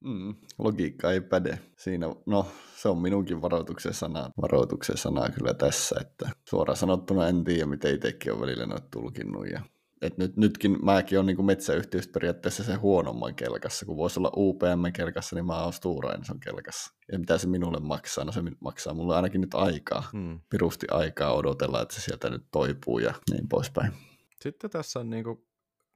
mm, 0.03 0.35
logiikka 0.59 1.11
ei 1.11 1.21
päde. 1.21 1.59
Siinä, 1.77 2.07
no, 2.25 2.47
se 2.75 2.89
on 2.89 3.01
minunkin 3.01 3.41
varoituksen 3.41 3.93
sana, 3.93 4.29
varoituksen 4.41 4.97
sana 4.97 5.29
kyllä 5.29 5.53
tässä, 5.53 5.95
että 6.01 6.29
suoraan 6.49 6.77
sanottuna 6.77 7.27
en 7.27 7.43
tiedä, 7.43 7.65
miten 7.65 7.95
itsekin 7.95 8.33
on 8.33 8.41
välillä 8.41 8.65
noita 8.65 8.87
tulkinnut 8.91 9.47
ja 9.47 9.61
et 10.01 10.17
nyt, 10.17 10.37
nytkin 10.37 10.85
mäkin 10.85 11.19
olen 11.19 11.25
niin 11.25 11.45
metsäyhtiöstä 11.45 12.13
periaatteessa 12.13 12.63
se 12.63 12.75
huonomman 12.75 13.35
kelkassa. 13.35 13.85
Kun 13.85 13.97
voisi 13.97 14.19
olla 14.19 14.31
UPM-kelkassa, 14.35 15.35
niin 15.35 15.45
mä 15.45 15.63
oon 15.63 15.73
Stura 15.73 16.13
Enson 16.13 16.39
kelkassa. 16.39 16.93
Ja 17.11 17.19
mitä 17.19 17.37
se 17.37 17.47
minulle 17.47 17.79
maksaa? 17.79 18.25
No 18.25 18.31
se 18.31 18.41
maksaa 18.59 18.93
mulle 18.93 19.15
ainakin 19.15 19.41
nyt 19.41 19.53
aikaa, 19.53 20.03
hmm. 20.11 20.39
pirusti 20.49 20.87
aikaa 20.91 21.33
odotella, 21.33 21.81
että 21.81 21.95
se 21.95 22.01
sieltä 22.01 22.29
nyt 22.29 22.45
toipuu 22.51 22.99
ja 22.99 23.13
niin 23.31 23.47
poispäin. 23.47 23.93
Sitten 24.41 24.69
tässä 24.69 24.99
on 24.99 25.09
niin 25.09 25.23
kuin 25.23 25.45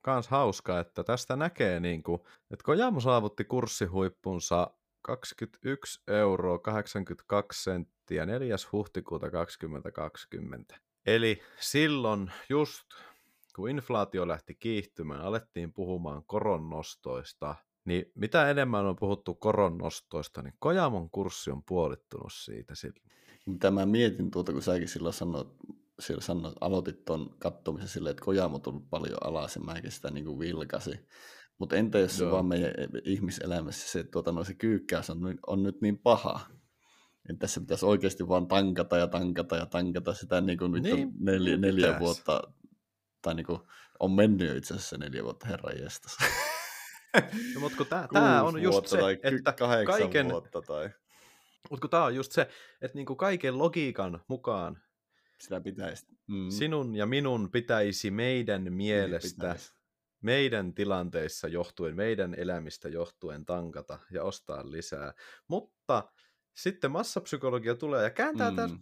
kans 0.05 0.27
hauska, 0.27 0.79
että 0.79 1.03
tästä 1.03 1.35
näkee, 1.35 1.79
niin 1.79 2.03
kuin, 2.03 2.21
että 2.51 2.63
Kojamo 2.63 2.99
saavutti 2.99 3.43
kurssihuippunsa 3.43 4.71
21 5.01 6.01
euroa 6.07 6.59
82 6.59 7.63
senttiä 7.63 8.25
4. 8.25 8.55
huhtikuuta 8.71 9.31
2020. 9.31 10.75
Eli 11.05 11.41
silloin 11.59 12.31
just 12.49 12.83
kun 13.55 13.69
inflaatio 13.69 14.27
lähti 14.27 14.55
kiihtymään, 14.55 15.21
alettiin 15.21 15.73
puhumaan 15.73 16.23
koronnostoista, 16.25 17.55
niin 17.85 18.11
mitä 18.15 18.49
enemmän 18.49 18.85
on 18.85 18.95
puhuttu 18.95 19.35
koronnostoista, 19.35 20.41
niin 20.41 20.53
Kojamon 20.59 21.09
kurssi 21.09 21.51
on 21.51 21.63
puolittunut 21.63 22.33
siitä 22.33 22.75
silloin. 22.75 23.11
Mitä 23.45 23.71
mä 23.71 23.85
mietin 23.85 24.31
tuota, 24.31 24.51
kun 24.51 24.61
säkin 24.61 24.87
silloin 24.87 25.13
sanoit, 25.13 25.47
silloin 25.99 26.23
sanoit, 26.23 26.55
aloitit 26.61 27.05
tuon 27.05 27.35
kattomisen 27.39 27.87
silleen, 27.87 28.11
että 28.11 28.25
Kojamo 28.25 28.55
on 28.55 28.61
tullut 28.61 28.89
paljon 28.89 29.17
alas 29.23 29.55
ja 29.55 29.61
mäkin 29.61 29.91
sitä 29.91 30.11
niin 30.11 30.25
kuin 30.25 30.39
vilkasi. 30.39 31.07
Mutta 31.57 31.75
entä 31.75 31.99
jos 31.99 32.17
se 32.17 32.31
vaan 32.31 32.45
meidän 32.45 32.71
ihmiselämässä 33.03 33.91
se, 33.91 34.03
tuota, 34.03 34.31
no, 34.31 34.43
se 34.43 34.53
kyykkäys 34.53 35.09
on, 35.09 35.19
on 35.47 35.63
nyt 35.63 35.81
niin 35.81 35.97
paha, 35.97 36.39
että 37.29 37.39
tässä 37.39 37.59
pitäisi 37.61 37.85
oikeasti 37.85 38.27
vaan 38.27 38.47
tankata 38.47 38.97
ja 38.97 39.07
tankata 39.07 39.55
ja 39.55 39.65
tankata 39.65 40.13
sitä 40.13 40.41
niin 40.41 40.57
kuin 40.57 40.71
nyt 40.71 40.83
niin, 40.83 41.11
neljä, 41.19 41.57
neljä 41.57 41.99
vuotta 41.99 42.41
tai 43.21 43.35
niin 43.35 43.45
kuin, 43.45 43.59
on 43.99 44.11
mennyt 44.11 44.47
jo 44.47 44.55
itse 44.55 44.73
asiassa 44.73 44.97
neljä 44.97 45.23
vuotta 45.23 45.47
herran 45.47 45.79
jestas. 45.79 46.17
no, 47.55 47.59
mutta 47.59 47.77
kun 47.77 47.87
tämä 48.13 48.43
on 48.43 48.61
just 48.61 48.87
se, 48.87 48.97
tai 48.97 49.19
että 49.23 49.53
kaiken... 49.85 50.29
vuotta 50.29 50.61
tai... 50.61 50.89
Mutta 51.69 51.81
kun 51.81 51.89
tämä 51.89 52.03
on 52.03 52.15
just 52.15 52.31
se, 52.31 52.41
että 52.81 52.95
niinku 52.95 53.15
kaiken 53.15 53.57
logiikan 53.57 54.23
mukaan 54.27 54.81
sitä 55.39 55.61
pitäisi. 55.61 56.05
Mm. 56.27 56.49
Sinun 56.49 56.95
ja 56.95 57.05
minun 57.05 57.51
pitäisi 57.51 58.11
meidän 58.11 58.63
niin, 58.63 58.73
mielestä, 58.73 59.29
pitäisi. 59.41 59.73
meidän 60.21 60.73
tilanteissa 60.73 61.47
johtuen, 61.47 61.95
meidän 61.95 62.35
elämistä 62.35 62.89
johtuen 62.89 63.45
tankata 63.45 63.99
ja 64.11 64.23
ostaa 64.23 64.71
lisää. 64.71 65.13
Mutta 65.47 66.11
sitten 66.55 66.91
massapsykologia 66.91 67.75
tulee 67.75 68.03
ja 68.03 68.09
kääntää 68.09 68.49
mm. 68.49 68.55
tämän 68.55 68.79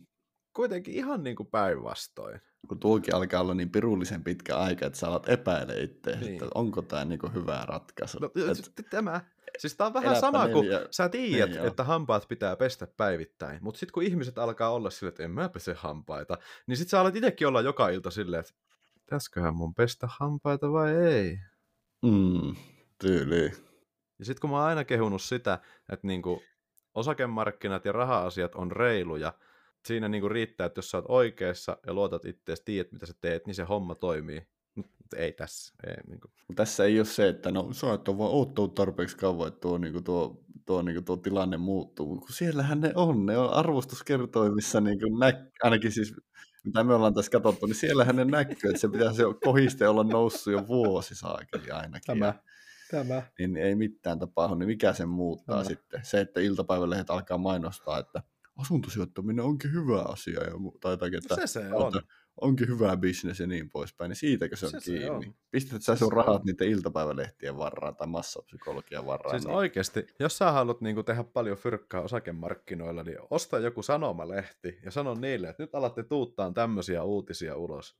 kuitenkin 0.54 0.94
ihan 0.94 1.24
niin 1.24 1.36
kuin 1.36 1.48
päinvastoin. 1.48 2.42
Kun 2.68 2.80
tuokin 2.80 3.16
alkaa 3.16 3.42
olla 3.42 3.54
niin 3.54 3.70
pirullisen 3.70 4.24
pitkä 4.24 4.58
aika, 4.58 4.86
että 4.86 5.00
sä 5.00 5.08
alat 5.08 5.30
epäile 5.30 5.82
itse, 5.82 6.16
niin. 6.16 6.34
että 6.34 6.46
onko 6.56 6.82
tämä 6.82 7.06
niin 7.06 7.20
kuin 7.20 7.34
hyvä 7.34 7.64
ratkaisu. 7.68 8.20
No, 8.20 8.32
Et... 8.52 8.86
Tämä, 8.90 9.22
siis 9.58 9.76
tämä 9.76 9.88
on 9.88 9.94
vähän 9.94 10.20
sama 10.20 10.48
kuin 10.48 10.68
sä 10.92 11.10
tiedät, 11.10 11.50
niin, 11.50 11.66
että 11.66 11.84
hampaat 11.84 12.28
pitää 12.28 12.56
pestä 12.56 12.88
päivittäin, 12.98 13.60
mutta 13.62 13.80
sitten 13.80 13.94
kun 13.94 14.04
ihmiset 14.04 14.38
alkaa 14.38 14.70
olla 14.70 14.90
silleen, 14.90 15.12
että 15.12 15.24
en 15.24 15.32
mä 15.32 15.50
pese 15.50 15.74
hampaita, 15.74 16.38
niin 16.68 16.78
sitten 16.78 16.90
sä 16.90 17.02
alat 17.02 17.16
itsekin 17.16 17.48
olla 17.48 17.62
joka 17.62 17.90
ilta 17.90 18.12
silleen, 18.12 18.40
että 18.40 18.54
pitäisiköhän 18.94 19.56
mun 19.56 19.76
pestä 19.76 20.08
hampaita 20.12 20.72
vai 20.72 20.96
ei? 20.96 21.40
Mm, 22.02 22.56
tyyli. 23.00 23.52
Ja 24.20 24.26
sitten 24.26 24.42
kun 24.42 24.50
mä 24.50 24.56
oon 24.56 24.66
aina 24.66 24.84
kehunut 24.84 25.22
sitä, 25.22 25.60
että 25.90 26.08
niinku 26.08 26.44
osakemarkkinat 26.94 27.86
ja 27.86 27.92
raha-asiat 27.92 28.56
on 28.56 28.72
reiluja, 28.72 29.34
siinä 29.86 30.10
niinku 30.10 30.30
riittää, 30.30 30.66
että 30.66 30.78
jos 30.78 30.92
sä 30.92 30.98
oot 30.98 31.06
oikeassa 31.08 31.78
ja 31.88 31.94
luotat 31.94 32.26
itseäsi, 32.26 32.62
tiedät 32.66 32.92
mitä 32.92 33.06
sä 33.06 33.14
teet, 33.22 33.48
niin 33.48 33.56
se 33.56 33.64
homma 33.64 33.96
toimii. 33.96 34.48
Mutta 34.76 35.18
ei 35.18 35.32
tässä. 35.32 35.74
Ei, 35.88 35.96
niinku. 36.08 36.28
Tässä 36.56 36.86
ei 36.86 37.00
ole 37.00 37.06
se, 37.06 37.28
että 37.28 37.52
no 37.52 37.74
sä 37.74 37.94
et 37.94 38.08
ole 38.08 38.18
vaan 38.18 38.32
oottanut 38.32 38.76
tarpeeksi 38.76 39.18
kauan, 39.18 39.48
että 39.48 39.60
tuo, 39.60 39.78
niinku, 39.78 40.02
tuo, 40.02 40.44
tuo, 40.66 40.82
niinku, 40.82 41.02
tuo 41.02 41.18
tilanne 41.18 41.58
muuttuu. 41.58 42.16
Kun 42.16 42.30
siellähän 42.32 42.82
ne 42.82 42.92
on, 42.96 43.26
ne 43.26 43.38
on 43.38 43.54
arvostuskertoimissa 43.54 44.82
niinku 44.82 45.18
näk, 45.18 45.36
ainakin 45.64 45.92
siis 45.92 46.14
mitä 46.64 46.84
me 46.84 46.94
ollaan 46.94 47.14
tässä 47.14 47.32
katsottu, 47.32 47.66
niin 47.66 47.76
siellähän 47.76 48.16
ne 48.16 48.26
näkyy, 48.26 48.70
että 48.70 48.82
se 48.82 48.88
pitäisi 48.88 49.22
jo 49.22 49.34
kohiste 49.44 49.88
olla 49.88 50.04
noussut 50.04 50.54
jo 50.54 50.68
vuosi 50.68 51.16
saakeli 51.16 51.72
ainakin. 51.72 52.06
Tämä. 52.08 52.34
Tämä. 52.92 53.22
Niin 53.40 53.58
ei 53.58 53.76
mitään 53.76 54.20
tapahdu, 54.20 54.56
niin 54.56 54.68
mikä 54.68 54.94
sen 54.94 55.10
muuttaa 55.10 55.56
Tämä. 55.56 55.68
sitten? 55.68 56.00
Se, 56.04 56.22
että 56.22 56.40
iltapäivälehdet 56.40 57.10
alkaa 57.10 57.38
mainostaa, 57.38 58.00
että 58.00 58.24
asuntosijoittaminen 58.56 59.46
onkin 59.46 59.74
hyvä 59.74 60.02
asia, 60.02 60.44
ja, 60.44 60.52
tai 60.82 60.94
jotakin, 60.94 61.18
että, 61.18 61.36
se 61.36 61.48
se 61.48 61.74
on. 61.74 61.94
onkin 62.42 62.68
hyvä 62.68 62.98
bisnes 62.98 63.40
ja 63.40 63.48
niin 63.48 63.70
poispäin, 63.70 64.10
niin 64.10 64.16
siitäkö 64.16 64.56
se 64.56 64.66
on 64.66 64.72
se 64.72 64.80
kiinni. 64.86 65.06
Se 65.06 65.12
on. 65.12 65.36
Pistät 65.52 65.82
sä 65.82 65.96
sun 65.96 66.14
rahat 66.14 66.44
niiden 66.44 66.70
iltapäivälehtien 66.70 67.58
varraan 67.58 67.96
tai 67.96 68.08
massapsykologian 68.08 69.06
varraan. 69.06 69.40
Siis 69.40 69.48
niin... 69.48 69.56
oikeasti, 69.56 70.08
jos 70.20 70.38
sä 70.38 70.52
haluat 70.52 70.82
niin 70.82 71.06
tehdä 71.06 71.24
paljon 71.24 71.58
fyrkkaa 71.58 72.02
osakemarkkinoilla, 72.02 73.04
niin 73.04 73.18
osta 73.30 73.60
joku 73.60 73.84
sanomalehti 73.84 74.80
ja 74.86 74.92
sano 74.92 75.14
niille, 75.14 75.50
että 75.50 75.64
nyt 75.64 75.76
alatte 75.76 76.04
tuuttaa 76.04 76.52
tämmöisiä 76.52 77.04
uutisia 77.04 77.56
ulos. 77.56 77.98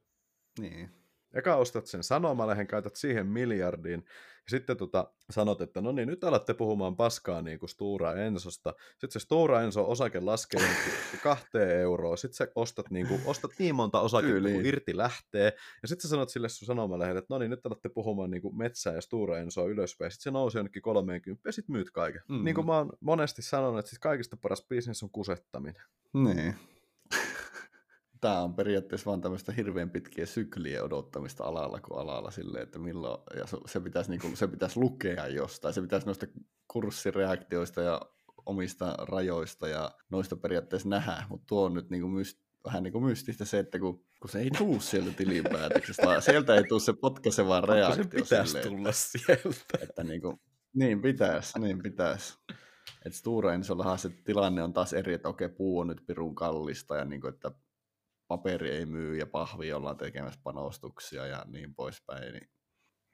Niin. 0.60 1.03
Eka 1.34 1.56
ostat 1.56 1.88
sen 1.88 2.04
sanomalehen, 2.04 2.68
käytät 2.68 2.96
siihen 2.96 3.28
miljardin, 3.28 4.06
ja 4.46 4.50
sitten 4.50 4.78
tota, 4.78 5.12
sanot, 5.30 5.62
että 5.62 5.82
no 5.82 5.92
niin, 5.92 6.08
nyt 6.08 6.24
alatte 6.24 6.54
puhumaan 6.54 6.96
paskaa 6.96 7.42
niin 7.42 7.60
kuin 7.60 7.70
Stura 7.70 8.14
Ensosta. 8.14 8.74
Sitten 8.92 9.12
se 9.12 9.20
Stura 9.20 9.62
Enso 9.62 9.92
osake 9.92 10.20
laskee 10.20 10.62
kahteen 11.24 11.80
euroa. 11.80 12.18
Sitten 12.18 12.34
sä 12.34 12.48
ostat 12.56 12.90
niin, 12.90 13.08
kuin, 13.08 13.22
ostat 13.26 13.52
niin 13.60 13.76
monta 13.76 14.02
osaketta, 14.02 14.50
kun 14.50 14.66
irti 14.66 14.98
lähtee. 14.98 15.54
Ja 15.82 15.88
sitten 15.88 16.02
sä 16.02 16.08
sanot 16.08 16.30
sille 16.30 16.50
sun 16.50 16.66
sanomalehden, 16.66 17.18
että 17.18 17.34
no 17.34 17.38
niin, 17.38 17.50
nyt 17.50 17.66
alatte 17.66 17.90
puhumaan 17.90 18.32
niin 18.32 18.42
kuin 18.42 18.58
metsää 18.58 18.94
ja 18.94 19.02
Stura 19.02 19.38
Ensoa 19.38 19.66
ylöspäin. 19.66 20.12
Sitten 20.12 20.24
se 20.24 20.32
nousee 20.32 20.60
jonnekin 20.60 20.82
30 20.82 21.32
ja 21.46 21.52
sitten 21.52 21.74
myyt 21.74 21.92
kaiken. 21.92 22.22
Mm. 22.30 22.44
Niin 22.44 22.56
kuin 22.56 22.68
mä 22.68 22.78
oon 22.78 22.90
monesti 23.00 23.42
sanonut, 23.42 23.80
että 23.80 23.90
siis 23.90 24.00
kaikista 24.00 24.38
paras 24.38 24.66
bisnes 24.70 25.04
on 25.04 25.10
kusettaminen. 25.10 25.84
Niin 26.14 26.56
tämä 28.24 28.40
on 28.40 28.54
periaatteessa 28.54 29.10
vaan 29.10 29.22
tämmöistä 29.22 29.52
hirveän 29.52 29.90
pitkiä 29.90 30.26
sykliä 30.26 30.84
odottamista 30.84 31.44
alalla 31.44 31.80
kuin 31.80 32.00
alalla 32.00 32.32
silleen, 32.32 32.64
että 32.64 32.80
milloin, 32.80 33.22
ja 33.36 33.44
se 33.66 33.80
pitäisi, 33.80 34.10
niin 34.10 34.22
kuin, 34.22 34.38
se 34.38 34.48
pitäisi 34.48 34.80
lukea 34.80 35.28
jostain, 35.28 35.74
se 35.74 35.82
pitäisi 35.82 36.06
noista 36.06 36.26
kurssireaktioista 36.68 37.82
ja 37.82 38.02
omista 38.46 38.96
rajoista 39.00 39.68
ja 39.68 39.92
noista 40.10 40.36
periaatteessa 40.36 40.90
nähdä, 40.90 41.24
mutta 41.30 41.46
tuo 41.48 41.66
on 41.66 41.74
nyt 41.74 41.90
niin 41.90 42.02
kuin 42.02 42.14
myst, 42.14 42.40
vähän 42.66 42.84
niin 42.84 42.92
kuin 42.92 43.04
mystistä 43.04 43.46
se, 43.46 43.60
että 43.60 43.80
kun, 43.80 44.06
kun 44.22 44.30
se 44.30 44.40
ei 44.40 44.50
tuu 44.58 44.80
sieltä 44.80 45.12
tilinpäätöksestä, 45.12 46.06
vaan 46.06 46.22
sieltä 46.22 46.56
ei 46.56 46.64
tule 46.64 46.80
se 46.80 46.94
potkaiseva 46.94 47.62
reaktio. 47.62 48.04
Se 48.04 48.10
pitäisi 48.10 48.52
silleen, 48.52 48.68
tulla 48.70 48.92
sieltä. 48.92 49.78
Että 49.82 50.04
niin, 50.04 50.22
kuin, 50.22 50.40
niin 50.74 51.02
pitäisi, 51.02 51.60
niin 51.60 51.84
pitäisi. 51.84 52.38
Että 53.06 53.18
Stura 53.18 53.54
Ensollahan 53.54 54.00
se 54.00 54.10
tilanne 54.10 54.64
on 54.64 54.74
taas 54.74 54.94
eri, 54.94 55.14
että 55.14 55.30
okei, 55.30 55.50
puu 55.50 55.80
on 55.80 55.88
nyt 55.88 56.06
pirun 56.08 56.36
kallista 56.36 56.96
ja 56.98 57.06
niin 57.06 57.22
kuin, 57.22 57.34
että 57.34 57.52
paperi 58.34 58.70
ei 58.70 58.86
myy 58.86 59.18
ja 59.18 59.26
pahvi 59.26 59.74
ollaan 59.74 59.98
tekemässä 59.98 60.40
panostuksia 60.44 61.26
ja 61.28 61.46
niin 61.48 61.76
poispäin, 61.76 62.34
niin 62.34 62.50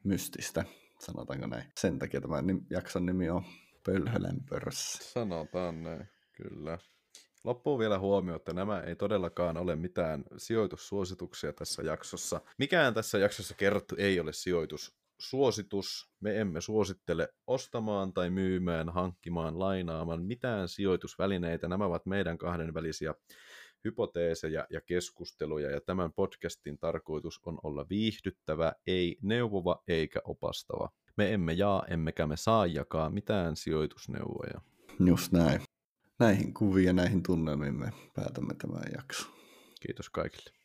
mystistä, 0.03 0.65
sanotaanko 0.99 1.47
näin. 1.47 1.63
Sen 1.79 1.99
takia 1.99 2.21
tämä 2.21 2.43
jakson 2.69 3.05
nimi 3.05 3.29
on 3.29 3.43
Pölhölän 3.85 4.39
pörssi. 4.49 5.11
Sanotaan 5.11 5.83
näin, 5.83 6.09
kyllä. 6.31 6.77
Loppuun 7.43 7.79
vielä 7.79 7.99
huomio, 7.99 8.35
että 8.35 8.53
nämä 8.53 8.81
ei 8.81 8.95
todellakaan 8.95 9.57
ole 9.57 9.75
mitään 9.75 10.23
sijoitussuosituksia 10.37 11.53
tässä 11.53 11.81
jaksossa. 11.81 12.41
Mikään 12.57 12.93
tässä 12.93 13.17
jaksossa 13.17 13.55
kerrottu 13.55 13.95
ei 13.97 14.19
ole 14.19 14.33
sijoitussuositus. 14.33 16.11
Me 16.19 16.39
emme 16.39 16.61
suosittele 16.61 17.29
ostamaan 17.47 18.13
tai 18.13 18.29
myymään, 18.29 18.89
hankkimaan, 18.89 19.59
lainaamaan 19.59 20.23
mitään 20.23 20.67
sijoitusvälineitä. 20.67 21.67
Nämä 21.67 21.85
ovat 21.85 22.05
meidän 22.05 22.37
kahden 22.37 22.73
välisiä 22.73 23.13
hypoteeseja 23.85 24.67
ja 24.69 24.81
keskusteluja, 24.81 25.71
ja 25.71 25.81
tämän 25.81 26.13
podcastin 26.13 26.77
tarkoitus 26.77 27.41
on 27.45 27.59
olla 27.63 27.85
viihdyttävä, 27.89 28.73
ei 28.87 29.17
neuvova 29.21 29.83
eikä 29.87 30.19
opastava. 30.23 30.89
Me 31.17 31.33
emme 31.33 31.53
jaa, 31.53 31.85
emmekä 31.87 32.27
me 32.27 32.37
saa 32.37 32.65
jakaa 32.65 33.09
mitään 33.09 33.55
sijoitusneuvoja. 33.55 34.61
Just 35.05 35.31
näin. 35.31 35.61
Näihin 36.19 36.53
kuviin 36.53 36.87
ja 36.87 36.93
näihin 36.93 37.23
tunnelmiin 37.23 37.75
me 37.75 37.91
päätämme 38.15 38.53
tämän 38.53 38.83
jakson. 38.95 39.31
Kiitos 39.81 40.09
kaikille. 40.09 40.58